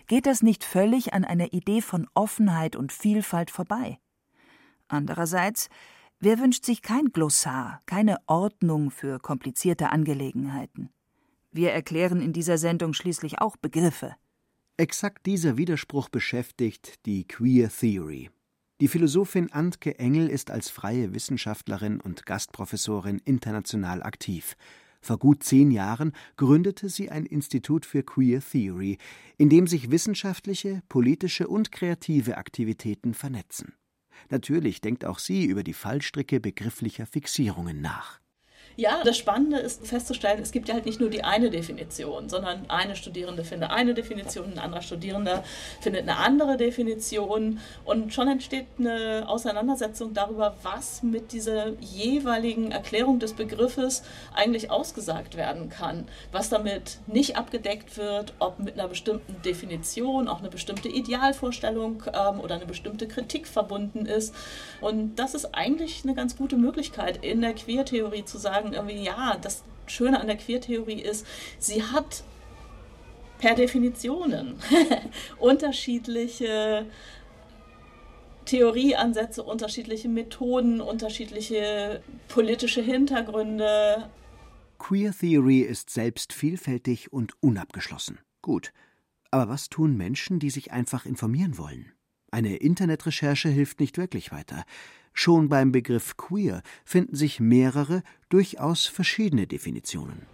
[0.06, 3.98] Geht das nicht völlig an einer Idee von Offenheit und Vielfalt vorbei?
[4.88, 5.68] Andererseits
[6.24, 10.88] Wer wünscht sich kein Glossar, keine Ordnung für komplizierte Angelegenheiten?
[11.50, 14.14] Wir erklären in dieser Sendung schließlich auch Begriffe.
[14.76, 18.30] Exakt dieser Widerspruch beschäftigt die Queer Theory.
[18.80, 24.54] Die Philosophin Antke Engel ist als freie Wissenschaftlerin und Gastprofessorin international aktiv.
[25.00, 28.98] Vor gut zehn Jahren gründete sie ein Institut für Queer Theory,
[29.38, 33.74] in dem sich wissenschaftliche, politische und kreative Aktivitäten vernetzen.
[34.30, 38.21] Natürlich denkt auch sie über die Fallstricke begrifflicher Fixierungen nach.
[38.76, 42.70] Ja, das Spannende ist festzustellen, es gibt ja halt nicht nur die eine Definition, sondern
[42.70, 45.44] eine Studierende findet eine Definition, ein anderer Studierender
[45.80, 53.18] findet eine andere Definition und schon entsteht eine Auseinandersetzung darüber, was mit dieser jeweiligen Erklärung
[53.18, 54.02] des Begriffes
[54.34, 60.38] eigentlich ausgesagt werden kann, was damit nicht abgedeckt wird, ob mit einer bestimmten Definition auch
[60.38, 64.34] eine bestimmte Idealvorstellung ähm, oder eine bestimmte Kritik verbunden ist.
[64.80, 69.04] Und das ist eigentlich eine ganz gute Möglichkeit in der Queertheorie zu sagen, sagen, irgendwie,
[69.04, 71.26] ja, das Schöne an der Queertheorie ist,
[71.58, 72.24] sie hat
[73.38, 74.56] per Definitionen
[75.38, 76.86] unterschiedliche
[78.44, 84.08] Theorieansätze, unterschiedliche Methoden, unterschiedliche politische Hintergründe.
[84.78, 88.18] Queer Theory ist selbst vielfältig und unabgeschlossen.
[88.40, 88.72] Gut.
[89.30, 91.92] Aber was tun Menschen, die sich einfach informieren wollen?
[92.30, 94.64] Eine Internetrecherche hilft nicht wirklich weiter.
[95.12, 100.26] Schon beim Begriff queer finden sich mehrere, durchaus verschiedene Definitionen.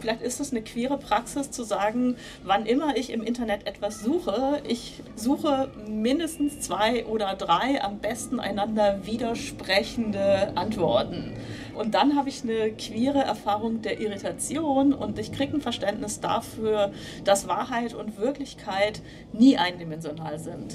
[0.00, 4.62] Vielleicht ist es eine queere Praxis zu sagen, wann immer ich im Internet etwas suche,
[4.66, 11.34] ich suche mindestens zwei oder drei am besten einander widersprechende Antworten.
[11.74, 16.92] Und dann habe ich eine queere Erfahrung der Irritation und ich kriege ein Verständnis dafür,
[17.24, 20.74] dass Wahrheit und Wirklichkeit nie eindimensional sind.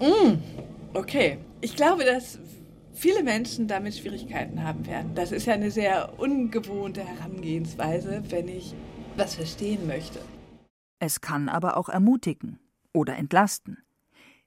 [0.00, 0.34] Mm,
[0.92, 1.38] okay.
[1.62, 2.38] Ich glaube, dass
[2.96, 5.14] viele Menschen damit Schwierigkeiten haben werden.
[5.14, 8.74] Das ist ja eine sehr ungewohnte Herangehensweise, wenn ich
[9.16, 10.20] was verstehen möchte.
[10.98, 12.58] Es kann aber auch ermutigen
[12.92, 13.78] oder entlasten.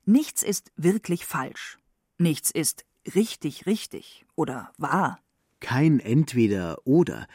[0.06, 1.78] Nichts ist wirklich falsch.
[2.18, 2.86] Nichts ist
[3.16, 5.20] richtig richtig oder wahr.
[5.60, 7.28] Kein entweder oder,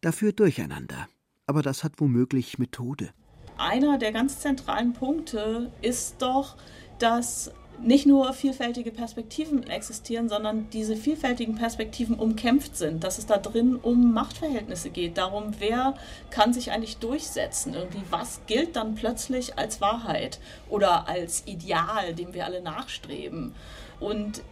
[0.00, 1.08] dafür durcheinander.
[1.46, 3.10] Aber das hat womöglich Methode.
[3.58, 6.56] Einer der ganz zentralen Punkte ist doch,
[6.98, 13.38] dass nicht nur vielfältige Perspektiven existieren, sondern diese vielfältigen Perspektiven umkämpft sind, dass es da
[13.38, 15.94] drin um Machtverhältnisse geht, darum, wer
[16.30, 22.34] kann sich eigentlich durchsetzen, irgendwie was gilt dann plötzlich als Wahrheit oder als Ideal, dem
[22.34, 23.54] wir alle nachstreben.
[24.00, 24.42] Und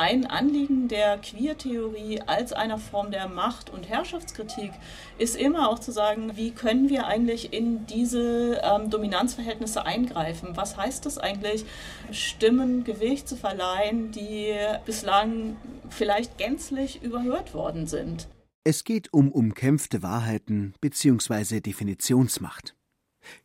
[0.00, 4.72] ein Anliegen der Queer-Theorie als einer Form der Macht- und Herrschaftskritik
[5.18, 10.56] ist immer auch zu sagen, wie können wir eigentlich in diese ähm, Dominanzverhältnisse eingreifen?
[10.56, 11.66] Was heißt es eigentlich,
[12.12, 14.54] Stimmen Gewicht zu verleihen, die
[14.86, 15.58] bislang
[15.90, 18.26] vielleicht gänzlich überhört worden sind?
[18.64, 21.60] Es geht um umkämpfte Wahrheiten bzw.
[21.60, 22.74] Definitionsmacht.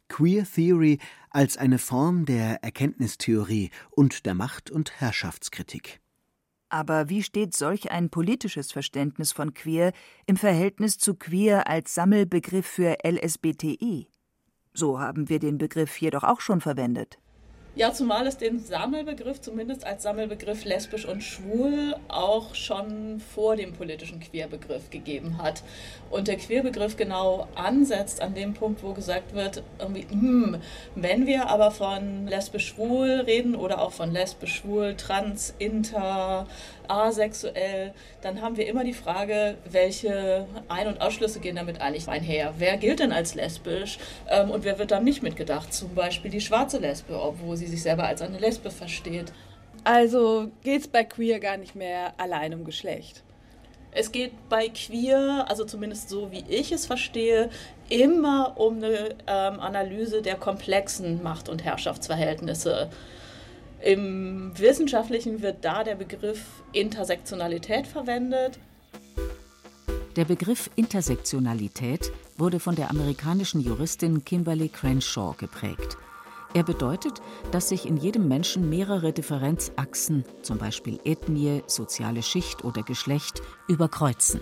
[0.08, 1.00] Queer Theory
[1.32, 6.00] als eine Form der Erkenntnistheorie und der Macht- und Herrschaftskritik.
[6.70, 9.92] Aber wie steht solch ein politisches Verständnis von queer
[10.26, 14.08] im Verhältnis zu queer als Sammelbegriff für LSBTI?
[14.74, 17.20] So haben wir den Begriff jedoch auch schon verwendet.
[17.78, 23.74] Ja, zumal es den Sammelbegriff, zumindest als Sammelbegriff lesbisch und schwul, auch schon vor dem
[23.74, 25.62] politischen Queerbegriff gegeben hat.
[26.10, 30.62] Und der Queerbegriff genau ansetzt an dem Punkt, wo gesagt wird, irgendwie, hm,
[30.96, 36.48] wenn wir aber von lesbisch-schwul reden oder auch von lesbisch-schwul, trans, inter,
[36.90, 42.54] asexuell, dann haben wir immer die Frage, welche Ein- und Ausschlüsse gehen damit eigentlich einher?
[42.58, 43.98] Wer gilt denn als lesbisch
[44.30, 45.74] ähm, und wer wird dann nicht mitgedacht?
[45.74, 49.32] Zum Beispiel die schwarze Lesbe, obwohl sie sich selber als eine Lesbe versteht.
[49.84, 53.24] Also geht es bei Queer gar nicht mehr allein um Geschlecht.
[53.92, 57.50] Es geht bei Queer, also zumindest so wie ich es verstehe,
[57.88, 62.90] immer um eine ähm, Analyse der komplexen Macht- und Herrschaftsverhältnisse.
[63.86, 68.58] Im Wissenschaftlichen wird da der Begriff Intersektionalität verwendet.
[70.16, 75.98] Der Begriff Intersektionalität wurde von der amerikanischen Juristin Kimberly Crenshaw geprägt.
[76.56, 77.22] Er bedeutet,
[77.52, 84.42] dass sich in jedem Menschen mehrere Differenzachsen, zum Beispiel Ethnie, soziale Schicht oder Geschlecht, überkreuzen.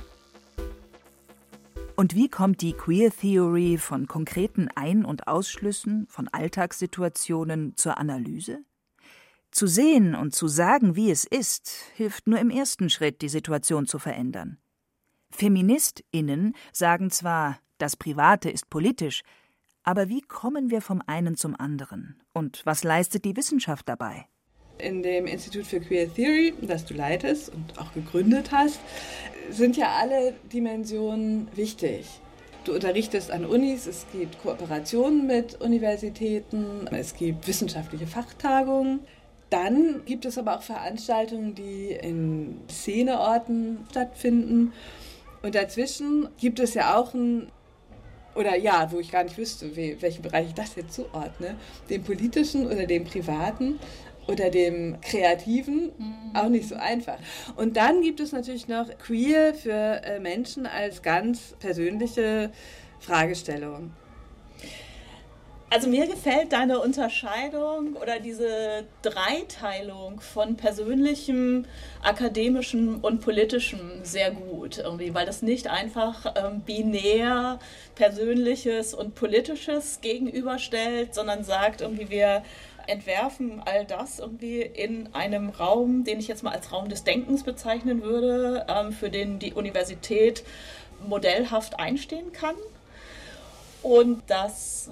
[1.97, 8.59] Und wie kommt die Queer Theory von konkreten Ein- und Ausschlüssen, von Alltagssituationen zur Analyse?
[9.53, 13.85] Zu sehen und zu sagen, wie es ist, hilft nur im ersten Schritt, die Situation
[13.85, 14.57] zu verändern.
[15.29, 19.21] Feministinnen sagen zwar, das Private ist politisch,
[19.83, 22.19] aber wie kommen wir vom einen zum anderen?
[22.33, 24.25] Und was leistet die Wissenschaft dabei?
[24.79, 28.79] In dem Institut für Queer Theory, das du leitest und auch gegründet hast,
[29.51, 32.07] sind ja alle Dimensionen wichtig.
[32.63, 39.01] Du unterrichtest an Unis, es gibt Kooperationen mit Universitäten, es gibt wissenschaftliche Fachtagungen.
[39.53, 44.73] Dann gibt es aber auch Veranstaltungen, die in Szeneorten stattfinden.
[45.43, 47.51] Und dazwischen gibt es ja auch ein,
[48.33, 51.53] oder ja, wo ich gar nicht wüsste, welchen Bereich ich das jetzt zuordne,
[51.87, 53.79] den politischen oder den privaten.
[54.25, 56.31] oder dem Kreativen mhm.
[56.33, 57.17] auch nicht so einfach.
[57.57, 62.49] Und dann gibt es natürlich noch Queer für äh, Menschen als ganz persönliche
[63.01, 63.91] Fragestellung.
[65.73, 71.65] Also mir gefällt deine Unterscheidung oder diese Dreiteilung von persönlichem,
[72.03, 77.57] akademischem und politischem sehr gut, irgendwie, weil das nicht einfach ähm, binär
[77.95, 82.43] persönliches und politisches gegenüberstellt, sondern sagt irgendwie wir
[82.85, 87.41] entwerfen all das irgendwie in einem Raum, den ich jetzt mal als Raum des Denkens
[87.41, 90.43] bezeichnen würde, ähm, für den die Universität
[91.07, 92.55] modellhaft einstehen kann.
[93.81, 94.91] Und dass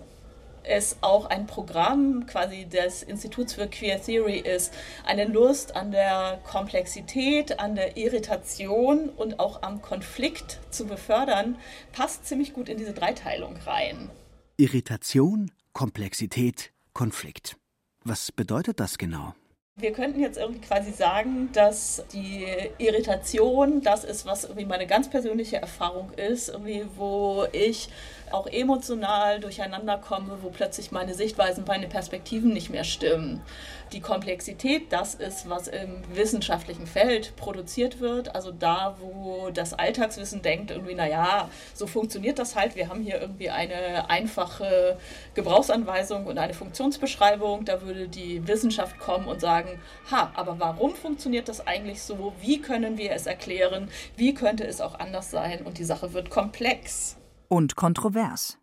[0.64, 4.74] es auch ein Programm quasi des Instituts für Queer Theory ist,
[5.06, 11.58] eine Lust an der Komplexität, an der Irritation und auch am Konflikt zu befördern,
[11.92, 14.10] passt ziemlich gut in diese Dreiteilung rein.
[14.58, 17.58] Irritation, Komplexität, Konflikt.
[18.04, 19.34] Was bedeutet das genau?
[19.80, 22.46] Wir könnten jetzt irgendwie quasi sagen, dass die
[22.78, 27.90] Irritation das ist, was irgendwie meine ganz persönliche Erfahrung ist, irgendwie, wo ich
[28.32, 33.42] auch emotional durcheinander komme, wo plötzlich meine Sichtweisen, meine Perspektiven nicht mehr stimmen.
[33.92, 40.42] Die Komplexität, das ist, was im wissenschaftlichen Feld produziert wird, also da, wo das Alltagswissen
[40.42, 44.98] denkt, irgendwie, naja, so funktioniert das halt, wir haben hier irgendwie eine einfache
[45.34, 51.50] Gebrauchsanweisung und eine Funktionsbeschreibung, da würde die Wissenschaft kommen und sagen, ha, aber warum funktioniert
[51.50, 55.64] das eigentlich so, wie können wir es erklären, wie könnte es auch anders sein?
[55.64, 57.18] Und die Sache wird komplex.
[57.50, 58.61] Und kontrovers.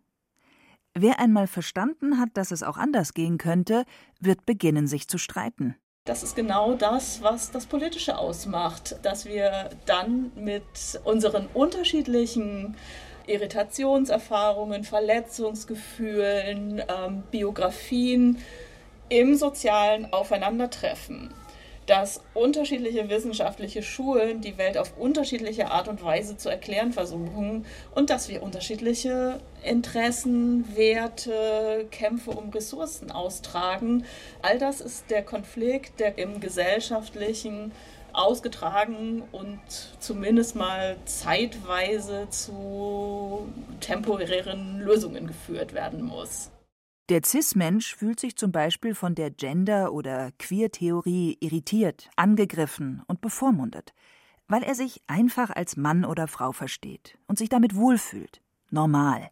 [0.93, 3.85] Wer einmal verstanden hat, dass es auch anders gehen könnte,
[4.19, 5.75] wird beginnen, sich zu streiten.
[6.05, 10.63] Das ist genau das, was das Politische ausmacht, dass wir dann mit
[11.03, 12.75] unseren unterschiedlichen
[13.27, 18.39] Irritationserfahrungen, Verletzungsgefühlen, ähm, Biografien
[19.09, 21.31] im Sozialen aufeinandertreffen
[21.89, 28.11] dass unterschiedliche wissenschaftliche Schulen die Welt auf unterschiedliche Art und Weise zu erklären versuchen und
[28.11, 34.05] dass wir unterschiedliche Interessen, Werte, Kämpfe um Ressourcen austragen.
[34.43, 37.71] All das ist der Konflikt, der im gesellschaftlichen
[38.13, 39.59] ausgetragen und
[39.99, 43.47] zumindest mal zeitweise zu
[43.79, 46.51] temporären Lösungen geführt werden muss.
[47.09, 53.95] Der Cis-Mensch fühlt sich zum Beispiel von der Gender- oder Queer-Theorie irritiert, angegriffen und bevormundet,
[54.47, 58.41] weil er sich einfach als Mann oder Frau versteht und sich damit wohlfühlt.
[58.69, 59.31] Normal.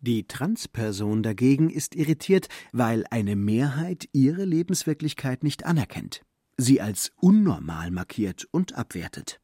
[0.00, 6.22] Die Transperson dagegen ist irritiert, weil eine Mehrheit ihre Lebenswirklichkeit nicht anerkennt,
[6.56, 9.42] sie als unnormal markiert und abwertet.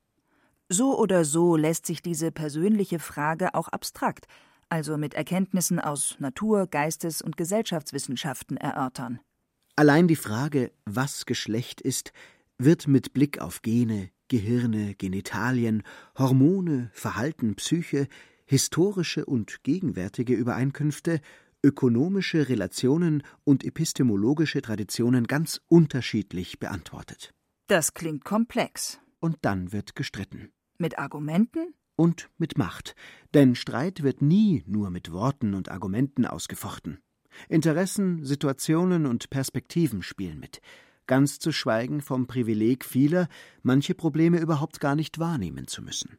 [0.71, 4.27] So oder so lässt sich diese persönliche Frage auch abstrakt,
[4.69, 9.21] also mit Erkenntnissen aus Natur-, Geistes- und Gesellschaftswissenschaften erörtern.
[9.77, 12.13] Allein die Frage, was Geschlecht ist,
[12.59, 15.83] wird mit Blick auf Gene, Gehirne, Genitalien,
[16.19, 18.09] Hormone, Verhalten, Psyche,
[18.47, 21.21] historische und gegenwärtige Übereinkünfte,
[21.63, 27.35] ökonomische Relationen und epistemologische Traditionen ganz unterschiedlich beantwortet.
[27.67, 29.01] Das klingt komplex.
[29.19, 30.53] Und dann wird gestritten.
[30.79, 31.75] Mit Argumenten?
[31.97, 32.95] Und mit Macht,
[33.35, 37.01] denn Streit wird nie nur mit Worten und Argumenten ausgefochten.
[37.49, 40.61] Interessen, Situationen und Perspektiven spielen mit,
[41.07, 43.29] ganz zu schweigen vom Privileg vieler,
[43.63, 46.19] manche Probleme überhaupt gar nicht wahrnehmen zu müssen.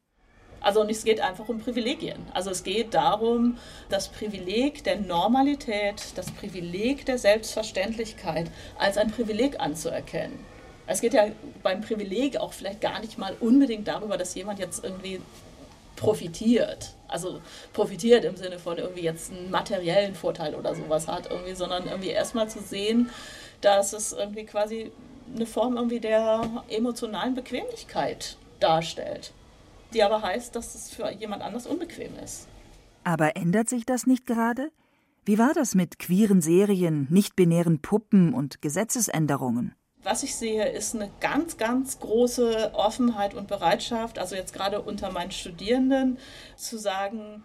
[0.59, 2.17] Also und es geht einfach um Privilegien.
[2.33, 3.57] Also es geht darum,
[3.89, 10.37] das Privileg der Normalität, das Privileg der Selbstverständlichkeit als ein Privileg anzuerkennen.
[10.87, 11.27] Es geht ja
[11.63, 15.21] beim Privileg auch vielleicht gar nicht mal unbedingt darüber, dass jemand jetzt irgendwie
[15.97, 16.95] profitiert.
[17.09, 17.41] Also
[17.73, 22.09] profitiert im Sinne von irgendwie jetzt einen materiellen Vorteil oder sowas hat, irgendwie, sondern irgendwie
[22.09, 23.09] erstmal zu sehen,
[23.59, 24.91] dass es irgendwie quasi
[25.35, 29.33] eine Form irgendwie der emotionalen Bequemlichkeit darstellt,
[29.93, 32.47] die aber heißt, dass es für jemand anders unbequem ist.
[33.03, 34.71] Aber ändert sich das nicht gerade?
[35.25, 39.75] Wie war das mit queeren Serien, nicht-binären Puppen und Gesetzesänderungen?
[40.09, 45.11] Was ich sehe, ist eine ganz, ganz große Offenheit und Bereitschaft, also jetzt gerade unter
[45.11, 46.17] meinen Studierenden,
[46.55, 47.43] zu sagen,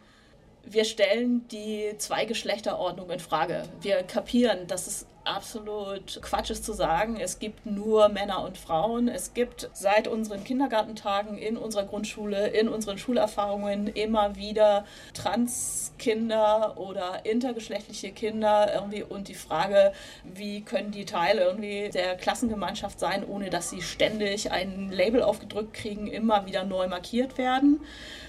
[0.65, 3.65] wir stellen die Zweigeschlechterordnung in Frage.
[3.81, 9.09] Wir kapieren, dass es absolut Quatsch ist zu sagen, es gibt nur Männer und Frauen.
[9.09, 17.25] Es gibt seit unseren Kindergartentagen in unserer Grundschule, in unseren Schulerfahrungen immer wieder Transkinder oder
[17.25, 19.93] intergeschlechtliche Kinder irgendwie und die Frage,
[20.25, 25.75] wie können die Teil irgendwie der Klassengemeinschaft sein, ohne dass sie ständig ein Label aufgedrückt
[25.75, 27.81] kriegen, immer wieder neu markiert werden.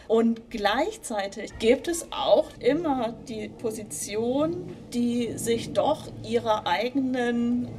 [0.08, 7.70] Und gleichzeitig gibt es auch immer die Position, die sich doch ihrer eigenen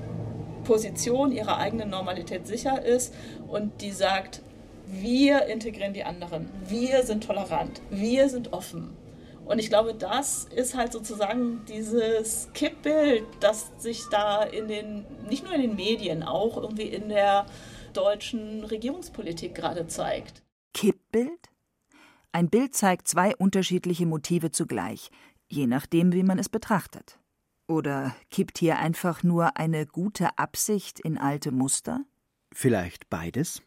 [0.64, 3.14] Position ihrer eigenen Normalität sicher ist
[3.49, 4.43] und die sagt,
[4.87, 8.97] wir integrieren die anderen, wir sind tolerant, wir sind offen.
[9.45, 15.45] Und ich glaube, das ist halt sozusagen dieses Kippbild, das sich da in den, nicht
[15.45, 17.45] nur in den Medien, auch irgendwie in der
[17.93, 20.43] deutschen Regierungspolitik gerade zeigt.
[20.72, 21.54] Kippbild?
[22.35, 25.12] Ein Bild zeigt zwei unterschiedliche Motive zugleich,
[25.47, 27.20] je nachdem, wie man es betrachtet.
[27.68, 32.01] Oder kippt hier einfach nur eine gute Absicht in alte Muster?
[32.53, 33.62] Vielleicht beides?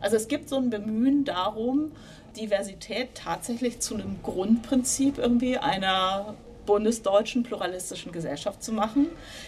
[0.00, 1.92] Also es gibt so ein Bemühen darum,
[2.36, 6.34] Diversität tatsächlich zu einem Grundprinzip irgendwie einer
[6.66, 9.06] bundesdeutschen pluralistischen Gesellschaft zu machen.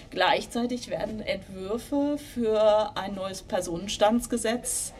[0.08, 4.94] Gleichzeitig werden Entwürfe für ein neues Personenstandsgesetz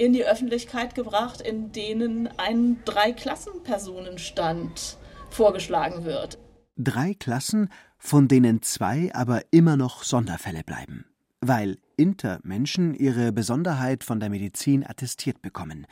[0.00, 4.96] in die Öffentlichkeit gebracht, in denen ein Dreiklassenpersonenstand
[5.28, 6.38] vorgeschlagen wird.
[6.78, 11.04] Drei Klassen, von denen zwei aber immer noch Sonderfälle bleiben,
[11.42, 15.86] weil Intermenschen ihre Besonderheit von der Medizin attestiert bekommen,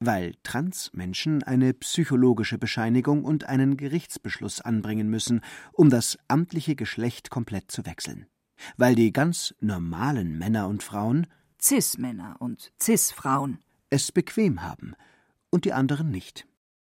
[0.00, 5.40] weil Transmenschen eine psychologische Bescheinigung und einen Gerichtsbeschluss anbringen müssen,
[5.72, 8.26] um das amtliche Geschlecht komplett zu wechseln,
[8.76, 11.26] weil die ganz normalen Männer und Frauen
[11.66, 13.58] Cis-Männer und Cis-Frauen
[13.90, 14.94] es bequem haben
[15.50, 16.46] und die anderen nicht.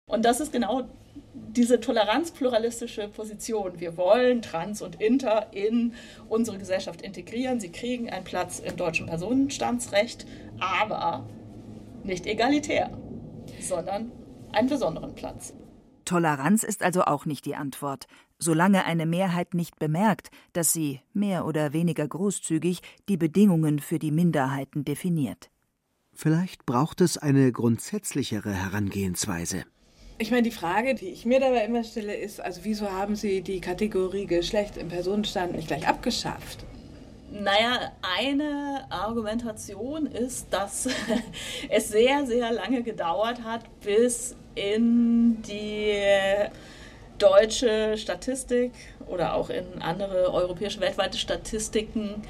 [0.07, 0.89] Und das ist genau
[1.33, 3.79] diese toleranzpluralistische Position.
[3.79, 5.95] Wir wollen Trans und Inter in
[6.29, 7.61] unsere Gesellschaft integrieren.
[7.61, 10.27] Sie kriegen einen Platz im deutschen Personenstandsrecht,
[10.59, 11.25] aber
[12.03, 12.91] nicht egalitär,
[13.61, 14.11] sondern
[14.51, 15.55] einen besonderen Platz.
[16.05, 18.07] Toleranz ist also auch nicht die Antwort,
[18.39, 24.11] solange eine Mehrheit nicht bemerkt, dass sie, mehr oder weniger großzügig, die Bedingungen für die
[24.11, 25.51] Minderheiten definiert.
[26.13, 29.65] Vielleicht braucht es eine grundsätzlichere Herangehensweise.
[30.19, 33.43] Ich meine, die Frage, die ich mir dabei immer stelle, ist, also wieso haben Sie
[33.43, 36.65] die Kategorie Geschlecht im Personenstand nicht gleich abgeschafft?
[37.33, 40.89] Naja, eine Argumentation ist, dass
[41.69, 45.99] es sehr, sehr lange gedauert hat, bis in die
[47.19, 48.73] deutsche Statistik
[49.07, 52.23] oder auch in andere europäische weltweite Statistiken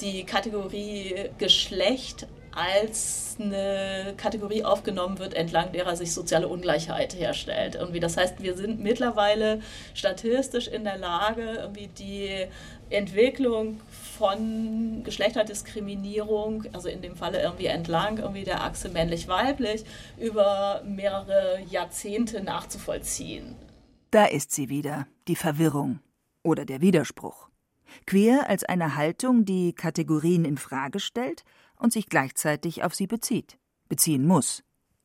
[0.00, 7.76] die Kategorie Geschlecht als eine Kategorie aufgenommen wird, entlang derer sich soziale Ungleichheit herstellt.
[7.76, 9.60] Irgendwie das heißt, wir sind mittlerweile
[9.94, 12.46] statistisch in der Lage, irgendwie die
[12.90, 13.80] Entwicklung
[14.18, 19.84] von Geschlechterdiskriminierung, also in dem Falle irgendwie entlang irgendwie der Achse männlich-weiblich,
[20.18, 23.54] über mehrere Jahrzehnte nachzuvollziehen.
[24.10, 26.00] Da ist sie wieder, die Verwirrung
[26.42, 27.50] oder der Widerspruch.
[28.06, 31.44] Queer als eine Haltung, die Kategorien in Frage stellt
[31.76, 34.62] und sich gleichzeitig auf sie bezieht, beziehen muss.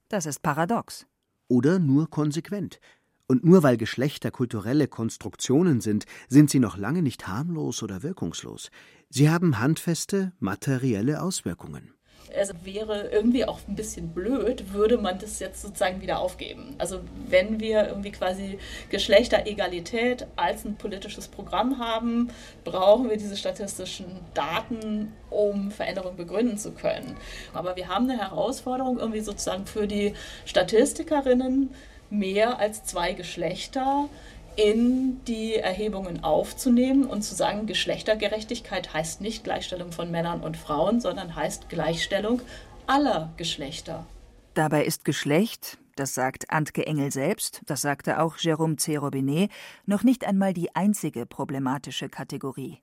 [0.08, 1.06] Das ist paradox.
[1.50, 2.80] Oder nur konsequent.
[3.28, 8.70] Und nur weil Geschlechter kulturelle Konstruktionen sind, sind sie noch lange nicht harmlos oder wirkungslos.
[9.10, 11.94] Sie haben handfeste, materielle Auswirkungen
[12.32, 16.76] es wäre irgendwie auch ein bisschen blöd, würde man das jetzt sozusagen wieder aufgeben.
[16.78, 18.58] Also wenn wir irgendwie quasi
[18.90, 22.30] Geschlechteregalität als ein politisches Programm haben,
[22.64, 27.16] brauchen wir diese statistischen Daten, um Veränderungen begründen zu können.
[27.54, 30.14] Aber wir haben eine Herausforderung irgendwie sozusagen für die
[30.46, 31.74] Statistikerinnen,
[32.10, 34.08] mehr als zwei Geschlechter
[34.56, 41.02] in die Erhebungen aufzunehmen und zu sagen, Geschlechtergerechtigkeit heißt nicht Gleichstellung von Männern und Frauen,
[41.02, 42.42] sondern heißt Gleichstellung
[42.88, 44.06] aller Geschlechter.
[44.54, 48.98] Dabei ist Geschlecht, das sagt Antke Engel selbst, das sagte auch Jérôme C.
[48.98, 49.52] Robinet,
[49.86, 52.80] noch nicht einmal die einzige problematische Kategorie.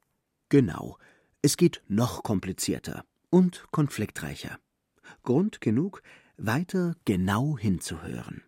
[0.48, 0.96] Genau.
[1.42, 4.58] Es geht noch komplizierter und konfliktreicher.
[5.22, 6.02] Grund genug,
[6.36, 8.42] weiter genau hinzuhören.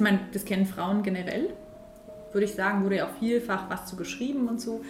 [0.00, 1.50] Ich meine, das kennen Frauen generell,
[2.32, 4.80] würde ich sagen, wurde ja auch vielfach was zu geschrieben und so.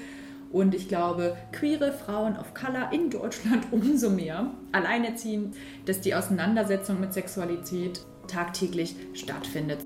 [0.52, 7.00] Und ich glaube, queere Frauen of Color in Deutschland umso mehr alleinerziehend, dass die Auseinandersetzung
[7.00, 9.80] mit Sexualität tagtäglich stattfindet.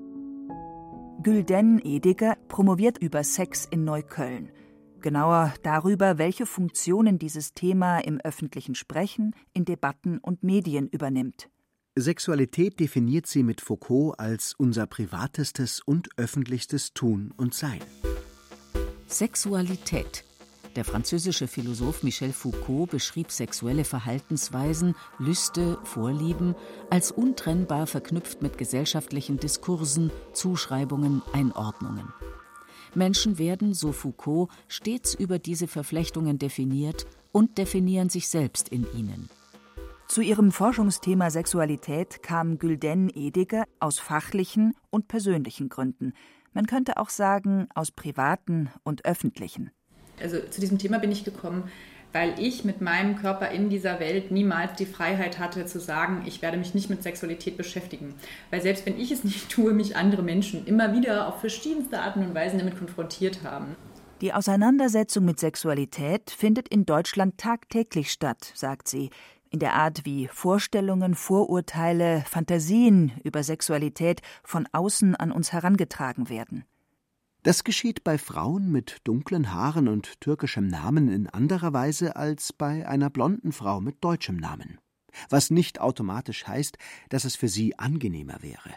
[1.23, 4.51] Gülden Ediger promoviert über Sex in Neukölln.
[5.01, 11.49] Genauer darüber, welche Funktionen dieses Thema im öffentlichen Sprechen, in Debatten und Medien übernimmt.
[11.97, 17.79] Sexualität definiert sie mit Foucault als unser privatestes und öffentlichstes Tun und Sein.
[19.07, 20.25] Sexualität.
[20.75, 26.53] Der französische Philosoph Michel Foucault beschrieb sexuelle Verhaltensweisen, Lüste, Vorlieben
[26.89, 32.11] als untrennbar verknüpft mit gesellschaftlichen Diskursen, Zuschreibungen, Einordnungen.
[32.93, 39.29] Menschen werden, so Foucault, stets über diese Verflechtungen definiert und definieren sich selbst in ihnen.
[40.07, 46.13] Zu ihrem Forschungsthema Sexualität kam Gülden Ediger aus fachlichen und persönlichen Gründen.
[46.53, 49.71] Man könnte auch sagen, aus privaten und öffentlichen.
[50.21, 51.69] Also zu diesem Thema bin ich gekommen,
[52.13, 56.41] weil ich mit meinem Körper in dieser Welt niemals die Freiheit hatte zu sagen, ich
[56.41, 58.13] werde mich nicht mit Sexualität beschäftigen.
[58.51, 62.23] Weil selbst wenn ich es nicht tue, mich andere Menschen immer wieder auf verschiedenste Arten
[62.23, 63.75] und Weisen damit konfrontiert haben.
[64.21, 69.09] Die Auseinandersetzung mit Sexualität findet in Deutschland tagtäglich statt, sagt sie,
[69.55, 76.65] in der Art, wie Vorstellungen, Vorurteile, Fantasien über Sexualität von außen an uns herangetragen werden.
[77.43, 82.85] Das geschieht bei Frauen mit dunklen Haaren und türkischem Namen in anderer Weise als bei
[82.85, 84.77] einer blonden Frau mit deutschem Namen.
[85.29, 86.77] Was nicht automatisch heißt,
[87.07, 88.71] dass es für sie angenehmer wäre.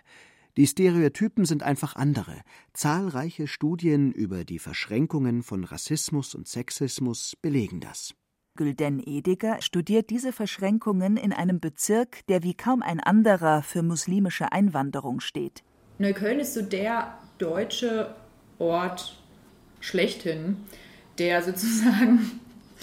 [0.57, 2.41] Die Stereotypen sind einfach andere.
[2.73, 8.15] Zahlreiche Studien über die Verschränkungen von Rassismus und Sexismus belegen das.
[8.59, 14.53] Gülden Ediger studiert diese Verschränkungen in einem Bezirk, der wie kaum ein anderer für muslimische
[14.53, 15.63] Einwanderung steht.
[15.99, 18.15] Neukölln ist so der deutsche
[18.59, 19.17] Ort
[19.81, 20.57] schlechthin,
[21.19, 22.41] der sozusagen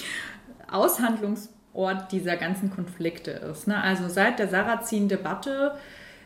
[0.71, 3.67] Aushandlungsort dieser ganzen Konflikte ist.
[3.67, 3.79] Ne?
[3.81, 5.77] Also seit der Sarrazin-Debatte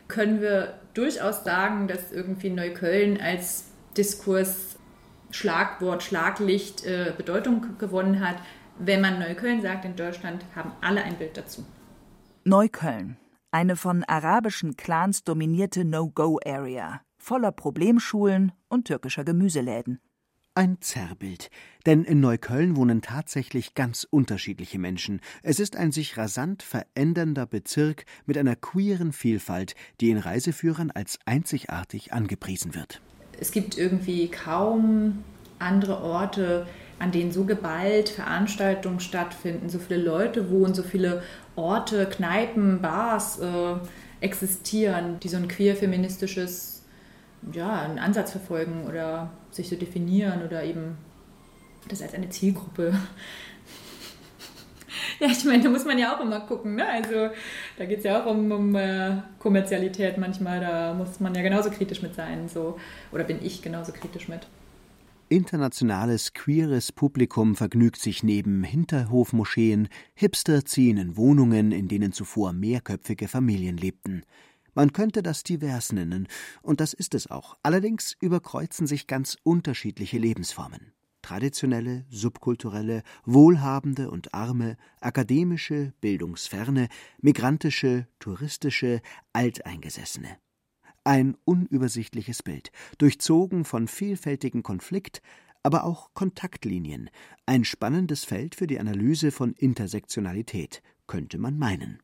[0.06, 3.64] können wir durchaus sagen, dass irgendwie Neukölln als
[3.96, 4.76] Diskurs
[5.32, 8.36] Schlagwort, Schlaglicht äh, Bedeutung gewonnen hat.
[8.82, 11.66] Wenn man Neukölln sagt in Deutschland, haben alle ein Bild dazu.
[12.44, 13.18] Neukölln,
[13.50, 20.00] eine von arabischen Clans dominierte No-Go-Area, voller Problemschulen und türkischer Gemüseläden.
[20.54, 21.50] Ein Zerrbild.
[21.84, 25.20] Denn in Neukölln wohnen tatsächlich ganz unterschiedliche Menschen.
[25.42, 31.18] Es ist ein sich rasant verändernder Bezirk mit einer queeren Vielfalt, die in Reiseführern als
[31.26, 33.02] einzigartig angepriesen wird.
[33.38, 35.22] Es gibt irgendwie kaum
[35.58, 36.66] andere Orte,
[37.00, 41.22] an denen so geballt Veranstaltungen stattfinden, so viele Leute wohnen, so viele
[41.56, 43.76] Orte, Kneipen, Bars äh,
[44.20, 46.84] existieren, die so ein queer-feministisches
[47.52, 50.98] ja, Ansatz verfolgen oder sich so definieren oder eben
[51.88, 52.92] das als eine Zielgruppe.
[55.20, 56.74] ja, ich meine, da muss man ja auch immer gucken.
[56.74, 56.86] Ne?
[56.86, 57.30] Also
[57.78, 61.70] da geht es ja auch um, um äh, Kommerzialität manchmal, da muss man ja genauso
[61.70, 62.46] kritisch mit sein.
[62.46, 62.78] So.
[63.10, 64.46] Oder bin ich genauso kritisch mit.
[65.32, 73.28] Internationales queeres Publikum vergnügt sich neben Hinterhofmoscheen, Hipster ziehen in Wohnungen, in denen zuvor mehrköpfige
[73.28, 74.22] Familien lebten.
[74.74, 76.26] Man könnte das divers nennen,
[76.62, 77.56] und das ist es auch.
[77.62, 80.90] Allerdings überkreuzen sich ganz unterschiedliche Lebensformen.
[81.22, 86.88] Traditionelle, subkulturelle, wohlhabende und arme, akademische, bildungsferne,
[87.20, 89.00] migrantische, touristische,
[89.32, 90.38] alteingesessene.
[91.04, 95.22] Ein unübersichtliches Bild, durchzogen von vielfältigen Konflikt,
[95.62, 97.10] aber auch Kontaktlinien,
[97.46, 102.00] ein spannendes Feld für die Analyse von Intersektionalität, könnte man meinen.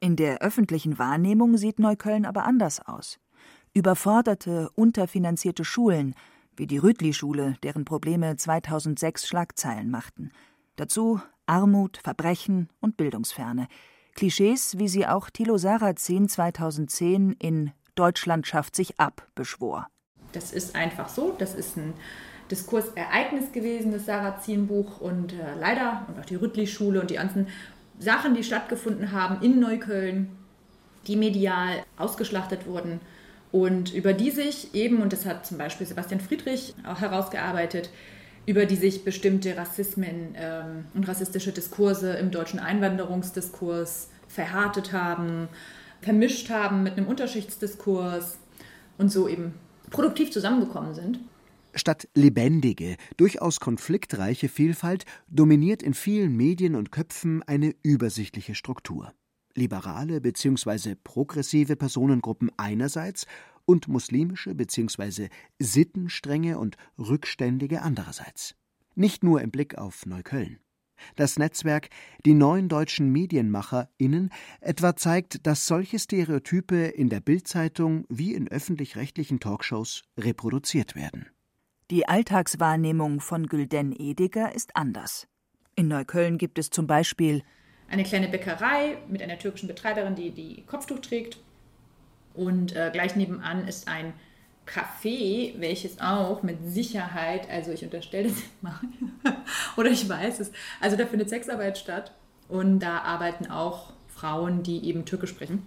[0.00, 3.18] In der öffentlichen Wahrnehmung sieht Neukölln aber anders aus.
[3.72, 6.14] Überforderte, unterfinanzierte Schulen,
[6.56, 10.30] wie die Rütli-Schule, deren Probleme 2006 Schlagzeilen machten.
[10.76, 13.68] Dazu Armut, Verbrechen und Bildungsferne.
[14.14, 19.88] Klischees, wie sie auch Thilo Sarrazin 2010 in Deutschland schafft sich ab beschwor.
[20.32, 21.34] Das ist einfach so.
[21.38, 21.94] Das ist ein
[22.50, 25.00] Diskursereignis gewesen, das Sarrazin-Buch.
[25.00, 27.48] Und äh, leider, und auch die Rüttli-Schule und die ganzen
[27.98, 30.30] Sachen, die stattgefunden haben in Neukölln,
[31.06, 33.00] die medial ausgeschlachtet wurden
[33.54, 37.88] und über die sich eben, und das hat zum Beispiel Sebastian Friedrich auch herausgearbeitet,
[38.46, 45.48] über die sich bestimmte Rassismen ähm, und rassistische Diskurse im deutschen Einwanderungsdiskurs verhärtet haben
[46.02, 48.38] vermischt haben mit einem Unterschichtsdiskurs
[48.98, 49.54] und so eben
[49.90, 51.20] produktiv zusammengekommen sind.
[51.74, 59.12] Statt lebendige, durchaus konfliktreiche Vielfalt dominiert in vielen Medien und Köpfen eine übersichtliche Struktur.
[59.54, 60.94] Liberale bzw.
[61.02, 63.26] progressive Personengruppen einerseits
[63.64, 65.28] und muslimische bzw.
[65.58, 68.54] sittenstrenge und rückständige andererseits.
[68.94, 70.58] Nicht nur im Blick auf Neukölln.
[71.16, 71.88] Das Netzwerk
[72.24, 74.30] Die neuen deutschen MedienmacherInnen
[74.60, 81.26] etwa zeigt, dass solche Stereotype in der Bildzeitung wie in öffentlich-rechtlichen Talkshows reproduziert werden.
[81.90, 85.28] Die Alltagswahrnehmung von Gülden Ediger ist anders.
[85.76, 87.42] In Neukölln gibt es zum Beispiel
[87.88, 91.38] eine kleine Bäckerei mit einer türkischen Betreiberin, die die Kopftuch trägt.
[92.32, 94.14] Und äh, gleich nebenan ist ein
[94.66, 98.80] Café, welches auch mit Sicherheit, also ich unterstelle das mal,
[99.76, 102.12] oder ich weiß es, also da findet Sexarbeit statt
[102.48, 105.66] und da arbeiten auch Frauen, die eben Türkisch sprechen.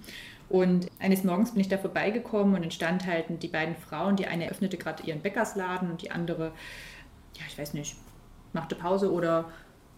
[0.49, 4.15] Und eines Morgens bin ich da vorbeigekommen und dann stand halt die beiden Frauen.
[4.15, 6.53] Die eine öffnete gerade ihren Bäckersladen und die andere,
[7.35, 7.97] ja, ich weiß nicht,
[8.53, 9.45] machte Pause oder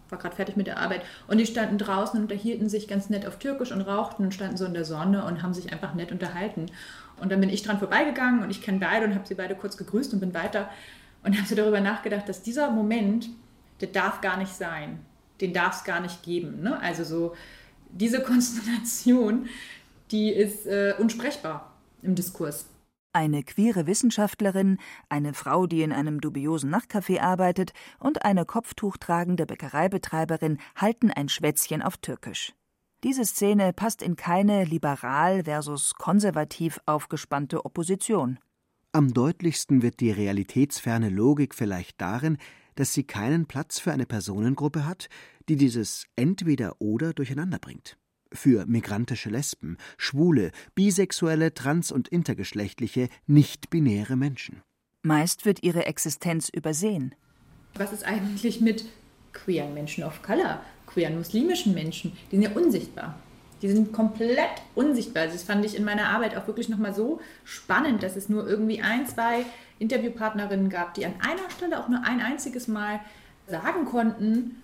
[0.08, 1.02] war gerade fertig mit der Arbeit.
[1.28, 4.56] Und die standen draußen und unterhielten sich ganz nett auf Türkisch und rauchten und standen
[4.56, 6.66] so in der Sonne und haben sich einfach nett unterhalten.
[7.20, 9.76] Und dann bin ich dran vorbeigegangen und ich kenne beide und habe sie beide kurz
[9.76, 10.70] gegrüßt und bin weiter
[11.22, 13.28] und habe so darüber nachgedacht, dass dieser Moment,
[13.80, 15.00] der darf gar nicht sein.
[15.40, 16.62] Den darf es gar nicht geben.
[16.62, 16.80] Ne?
[16.80, 17.34] Also so
[17.90, 19.48] diese Konstellation,
[20.10, 22.66] die ist äh, unsprechbar im Diskurs.
[23.12, 30.58] Eine queere Wissenschaftlerin, eine Frau, die in einem dubiosen Nachtcafé arbeitet, und eine kopftuchtragende Bäckereibetreiberin
[30.76, 32.52] halten ein Schwätzchen auf Türkisch.
[33.02, 38.38] Diese Szene passt in keine liberal versus konservativ aufgespannte Opposition.
[38.92, 42.36] Am deutlichsten wird die realitätsferne Logik vielleicht darin,
[42.74, 45.08] dass sie keinen Platz für eine Personengruppe hat,
[45.48, 47.96] die dieses entweder oder durcheinander bringt
[48.32, 54.62] für migrantische Lesben, Schwule, Bisexuelle, Trans- und Intergeschlechtliche, nicht-binäre Menschen.
[55.02, 57.14] Meist wird ihre Existenz übersehen.
[57.74, 58.84] Was ist eigentlich mit
[59.32, 60.62] queeren Menschen of Color,
[60.92, 62.16] queeren muslimischen Menschen?
[62.30, 63.18] Die sind ja unsichtbar.
[63.62, 65.26] Die sind komplett unsichtbar.
[65.26, 68.80] Das fand ich in meiner Arbeit auch wirklich nochmal so spannend, dass es nur irgendwie
[68.80, 69.44] ein, zwei
[69.78, 73.00] Interviewpartnerinnen gab, die an einer Stelle auch nur ein einziges Mal
[73.46, 74.62] sagen konnten,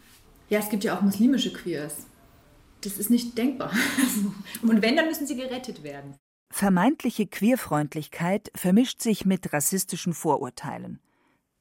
[0.48, 2.06] ja, es gibt ja auch muslimische Queers
[2.86, 3.72] das ist nicht denkbar.
[4.62, 6.14] Und wenn, dann müssen sie gerettet werden.
[6.50, 11.00] Vermeintliche Queerfreundlichkeit vermischt sich mit rassistischen Vorurteilen.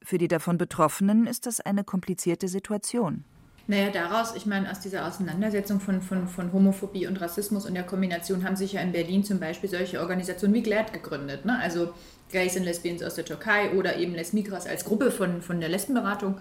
[0.03, 3.26] Für die davon Betroffenen ist das eine komplizierte Situation.
[3.68, 7.84] Naja, daraus, ich meine, aus dieser Auseinandersetzung von, von, von Homophobie und Rassismus und der
[7.84, 11.45] Kombination haben sich ja in Berlin zum Beispiel solche Organisationen wie GLAD gegründet.
[11.45, 11.57] Ne?
[11.59, 11.93] Also
[12.32, 15.70] Gays and Lesbians aus der Türkei oder eben Les Migras als Gruppe von, von der
[15.70, 16.39] Lesbenberatung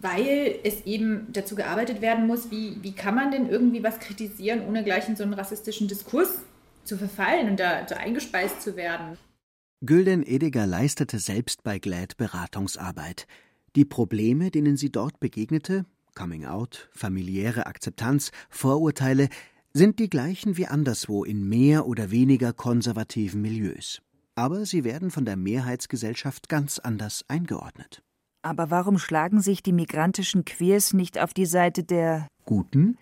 [0.00, 4.66] weil es eben dazu gearbeitet werden muss, wie, wie kann man denn irgendwie was kritisieren,
[4.66, 6.42] ohne gleich in so einen rassistischen Diskurs
[6.84, 9.18] zu verfallen und da, da eingespeist zu werden.
[9.80, 13.26] Gülden Ediger leistete selbst bei GLAD Beratungsarbeit.
[13.76, 15.84] Die Probleme, denen sie dort begegnete,
[16.18, 19.28] Coming Out, familiäre Akzeptanz, Vorurteile,
[19.72, 24.02] sind die gleichen wie anderswo in mehr oder weniger konservativen Milieus.
[24.34, 28.02] Aber sie werden von der Mehrheitsgesellschaft ganz anders eingeordnet.
[28.42, 32.98] Aber warum schlagen sich die migrantischen Queers nicht auf die Seite der Guten?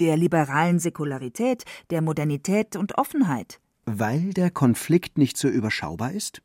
[0.00, 3.60] Der liberalen Säkularität, der Modernität und Offenheit?
[3.84, 6.40] Weil der Konflikt nicht so überschaubar ist?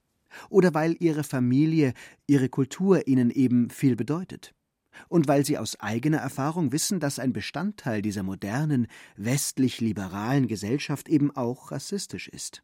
[0.49, 1.93] Oder weil ihre Familie,
[2.27, 4.53] ihre Kultur ihnen eben viel bedeutet?
[5.07, 8.87] Und weil sie aus eigener Erfahrung wissen, dass ein Bestandteil dieser modernen,
[9.17, 12.63] westlich-liberalen Gesellschaft eben auch rassistisch ist?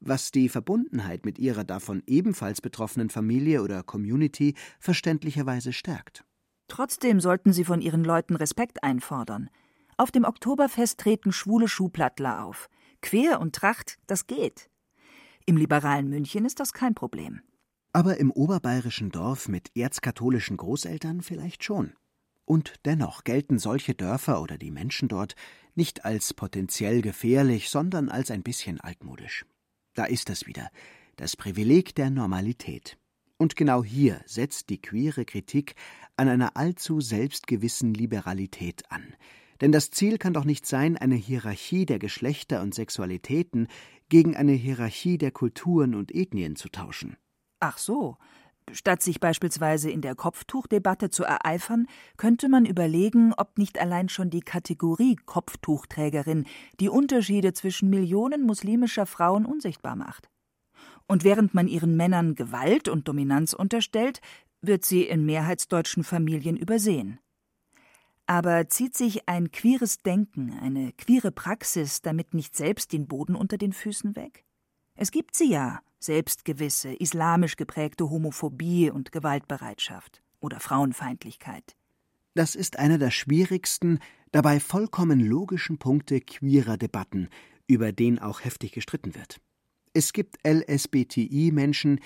[0.00, 6.24] was die Verbundenheit mit ihrer davon ebenfalls betroffenen Familie oder Community verständlicherweise stärkt.
[6.68, 9.50] Trotzdem sollten sie von ihren Leuten Respekt einfordern.
[9.96, 12.68] Auf dem Oktoberfest treten schwule Schuhplattler auf.
[13.02, 14.70] Quer und Tracht, das geht.
[15.46, 17.40] Im liberalen München ist das kein Problem.
[17.92, 21.94] Aber im oberbayerischen Dorf mit erzkatholischen Großeltern vielleicht schon.
[22.44, 25.34] Und dennoch gelten solche Dörfer oder die Menschen dort
[25.74, 29.44] nicht als potenziell gefährlich, sondern als ein bisschen altmodisch.
[29.94, 30.70] Da ist es wieder,
[31.16, 32.96] das Privileg der Normalität.
[33.38, 35.74] Und genau hier setzt die queere Kritik
[36.16, 39.14] an einer allzu selbstgewissen Liberalität an.
[39.60, 43.68] Denn das Ziel kann doch nicht sein, eine Hierarchie der Geschlechter und Sexualitäten
[44.08, 47.16] gegen eine Hierarchie der Kulturen und Ethnien zu tauschen.
[47.60, 48.16] Ach so.
[48.72, 51.86] Statt sich beispielsweise in der Kopftuchdebatte zu ereifern,
[52.16, 56.46] könnte man überlegen, ob nicht allein schon die Kategorie Kopftuchträgerin
[56.78, 60.28] die Unterschiede zwischen Millionen muslimischer Frauen unsichtbar macht.
[61.06, 64.20] Und während man ihren Männern Gewalt und Dominanz unterstellt,
[64.62, 67.18] wird sie in mehrheitsdeutschen Familien übersehen.
[68.26, 73.58] Aber zieht sich ein queeres Denken, eine queere Praxis damit nicht selbst den Boden unter
[73.58, 74.44] den Füßen weg?
[74.94, 81.76] Es gibt sie ja, selbstgewisse, islamisch geprägte Homophobie und Gewaltbereitschaft oder Frauenfeindlichkeit.
[82.34, 83.98] Das ist einer der schwierigsten,
[84.32, 87.28] dabei vollkommen logischen Punkte queerer Debatten,
[87.66, 89.40] über den auch heftig gestritten wird.
[89.92, 92.00] Es gibt LSBTI-Menschen,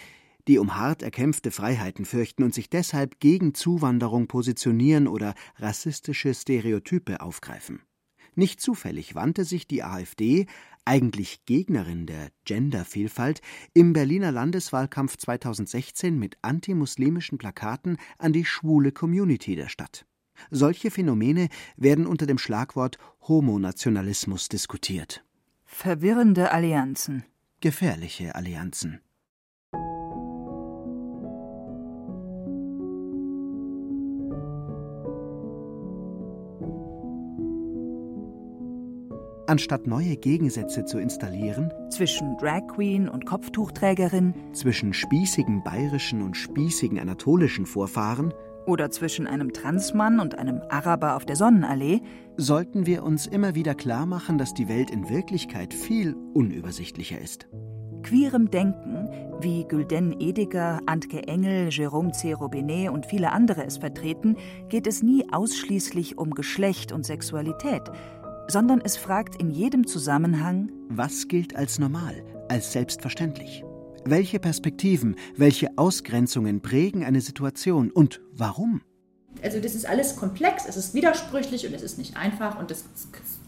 [0.49, 7.21] die um hart erkämpfte Freiheiten fürchten und sich deshalb gegen Zuwanderung positionieren oder rassistische Stereotype
[7.21, 7.81] aufgreifen.
[8.35, 10.47] Nicht zufällig wandte sich die AfD
[10.85, 13.41] eigentlich Gegnerin der Gendervielfalt,
[13.73, 20.07] im Berliner Landeswahlkampf 2016 mit antimuslimischen Plakaten an die schwule Community der Stadt.
[20.51, 25.25] Solche Phänomene werden unter dem Schlagwort Homonationalismus diskutiert.
[25.65, 27.25] Verwirrende Allianzen.
[27.61, 29.01] Gefährliche Allianzen.
[39.55, 46.99] Anstatt neue Gegensätze zu installieren, zwischen Drag Queen und Kopftuchträgerin, zwischen spießigen bayerischen und spießigen
[46.99, 48.35] anatolischen Vorfahren?
[48.67, 52.01] Oder zwischen einem Transmann und einem Araber auf der Sonnenallee,
[52.37, 57.47] sollten wir uns immer wieder klar machen, dass die Welt in Wirklichkeit viel unübersichtlicher ist.
[58.03, 59.09] Queerem Denken,
[59.41, 62.33] wie Gülden Ediger, Antke Engel, Jérôme C.
[62.33, 64.37] Robinet und viele andere es vertreten,
[64.69, 67.83] geht es nie ausschließlich um Geschlecht und Sexualität,
[68.49, 73.65] sondern es fragt in jedem Zusammenhang, was gilt als normal, als selbstverständlich?
[74.05, 78.83] Welche Perspektiven, welche Ausgrenzungen prägen eine Situation und warum?
[79.43, 82.85] Also das ist alles komplex, es ist widersprüchlich und es ist nicht einfach und das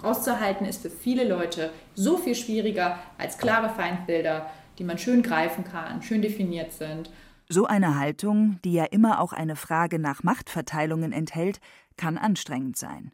[0.03, 5.65] auszuhalten ist für viele Leute so viel schwieriger als klare Feindbilder, die man schön greifen
[5.65, 7.11] kann, schön definiert sind.
[7.49, 11.61] So eine Haltung, die ja immer auch eine Frage nach Machtverteilungen enthält,
[11.97, 13.13] kann anstrengend sein.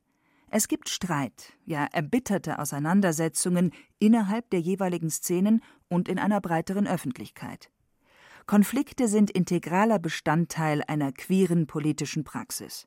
[0.54, 7.70] Es gibt Streit, ja erbitterte Auseinandersetzungen innerhalb der jeweiligen Szenen und in einer breiteren Öffentlichkeit.
[8.44, 12.86] Konflikte sind integraler Bestandteil einer queeren politischen Praxis.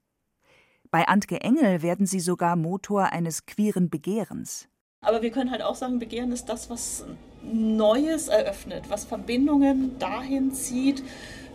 [0.92, 4.68] Bei Antke Engel werden sie sogar Motor eines queeren Begehrens.
[5.02, 7.04] Aber wir können halt auch sagen, Begehren ist das, was
[7.42, 11.04] Neues eröffnet, was Verbindungen dahin zieht,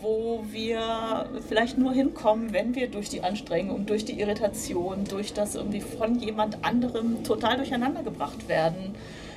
[0.00, 5.54] wo wir vielleicht nur hinkommen, wenn wir durch die Anstrengung, durch die Irritation, durch das
[5.54, 8.94] irgendwie von jemand anderem total durcheinander gebracht werden,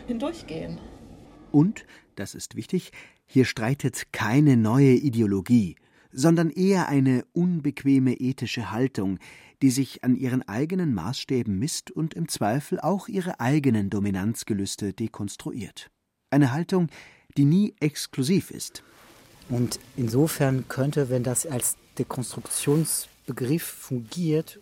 [0.07, 0.77] hindurchgehen.
[1.51, 1.85] Und,
[2.15, 2.91] das ist wichtig,
[3.25, 5.75] hier streitet keine neue Ideologie,
[6.11, 9.19] sondern eher eine unbequeme ethische Haltung,
[9.61, 15.89] die sich an ihren eigenen Maßstäben misst und im Zweifel auch ihre eigenen Dominanzgelüste dekonstruiert.
[16.29, 16.87] Eine Haltung,
[17.37, 18.83] die nie exklusiv ist,
[19.49, 24.59] und insofern könnte, wenn das als Dekonstruktionsbegriff fungiert,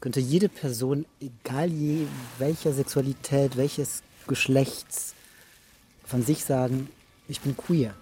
[0.00, 2.06] könnte jede Person, egal je
[2.38, 5.14] welcher Sexualität, welches Geschlechts,
[6.04, 6.88] von sich sagen,
[7.28, 7.94] ich bin queer.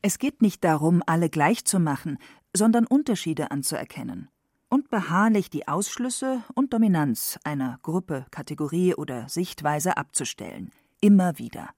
[0.00, 2.18] Es geht nicht darum, alle gleich zu machen,
[2.54, 4.28] sondern Unterschiede anzuerkennen
[4.68, 11.70] und beharrlich die Ausschlüsse und Dominanz einer Gruppe, Kategorie oder Sichtweise abzustellen, immer wieder.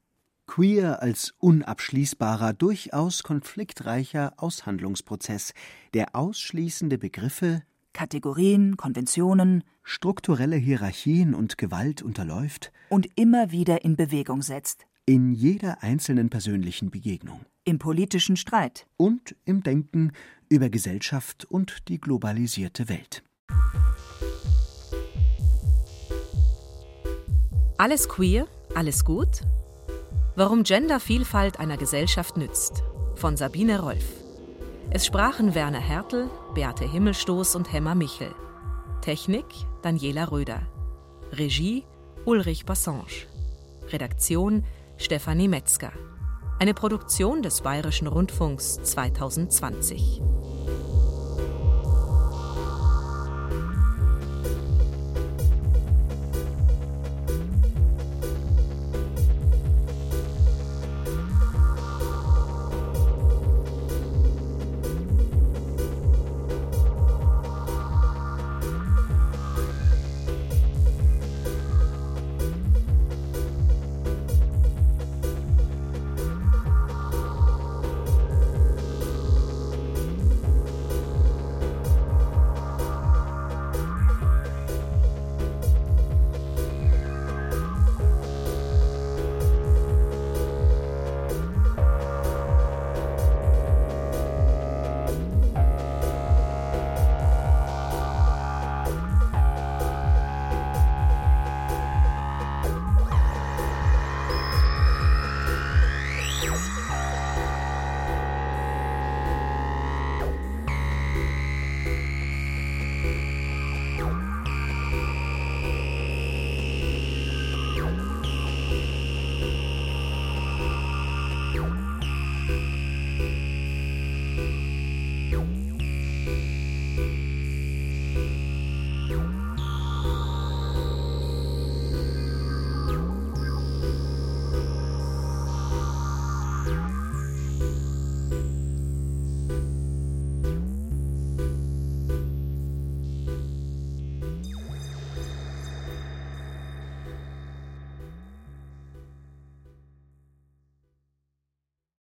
[0.46, 5.52] Queer als unabschließbarer, durchaus konfliktreicher Aushandlungsprozess,
[5.94, 14.42] der ausschließende Begriffe, Kategorien, Konventionen, strukturelle Hierarchien und Gewalt unterläuft und immer wieder in Bewegung
[14.42, 14.86] setzt.
[15.06, 17.40] In jeder einzelnen persönlichen Begegnung.
[17.64, 18.86] Im politischen Streit.
[18.96, 20.12] Und im Denken
[20.48, 23.22] über Gesellschaft und die globalisierte Welt.
[27.76, 29.42] Alles queer, alles gut?
[30.36, 32.82] Warum Gendervielfalt einer Gesellschaft nützt.
[33.14, 34.04] Von Sabine Rolf.
[34.90, 38.34] Es sprachen Werner Hertel, Beate Himmelstoß und Hemmer Michel.
[39.00, 39.44] Technik
[39.82, 40.62] Daniela Röder.
[41.30, 41.84] Regie
[42.24, 43.28] Ulrich Bassange.
[43.90, 44.64] Redaktion
[44.96, 45.92] Stefanie Metzger.
[46.58, 50.20] Eine Produktion des Bayerischen Rundfunks 2020.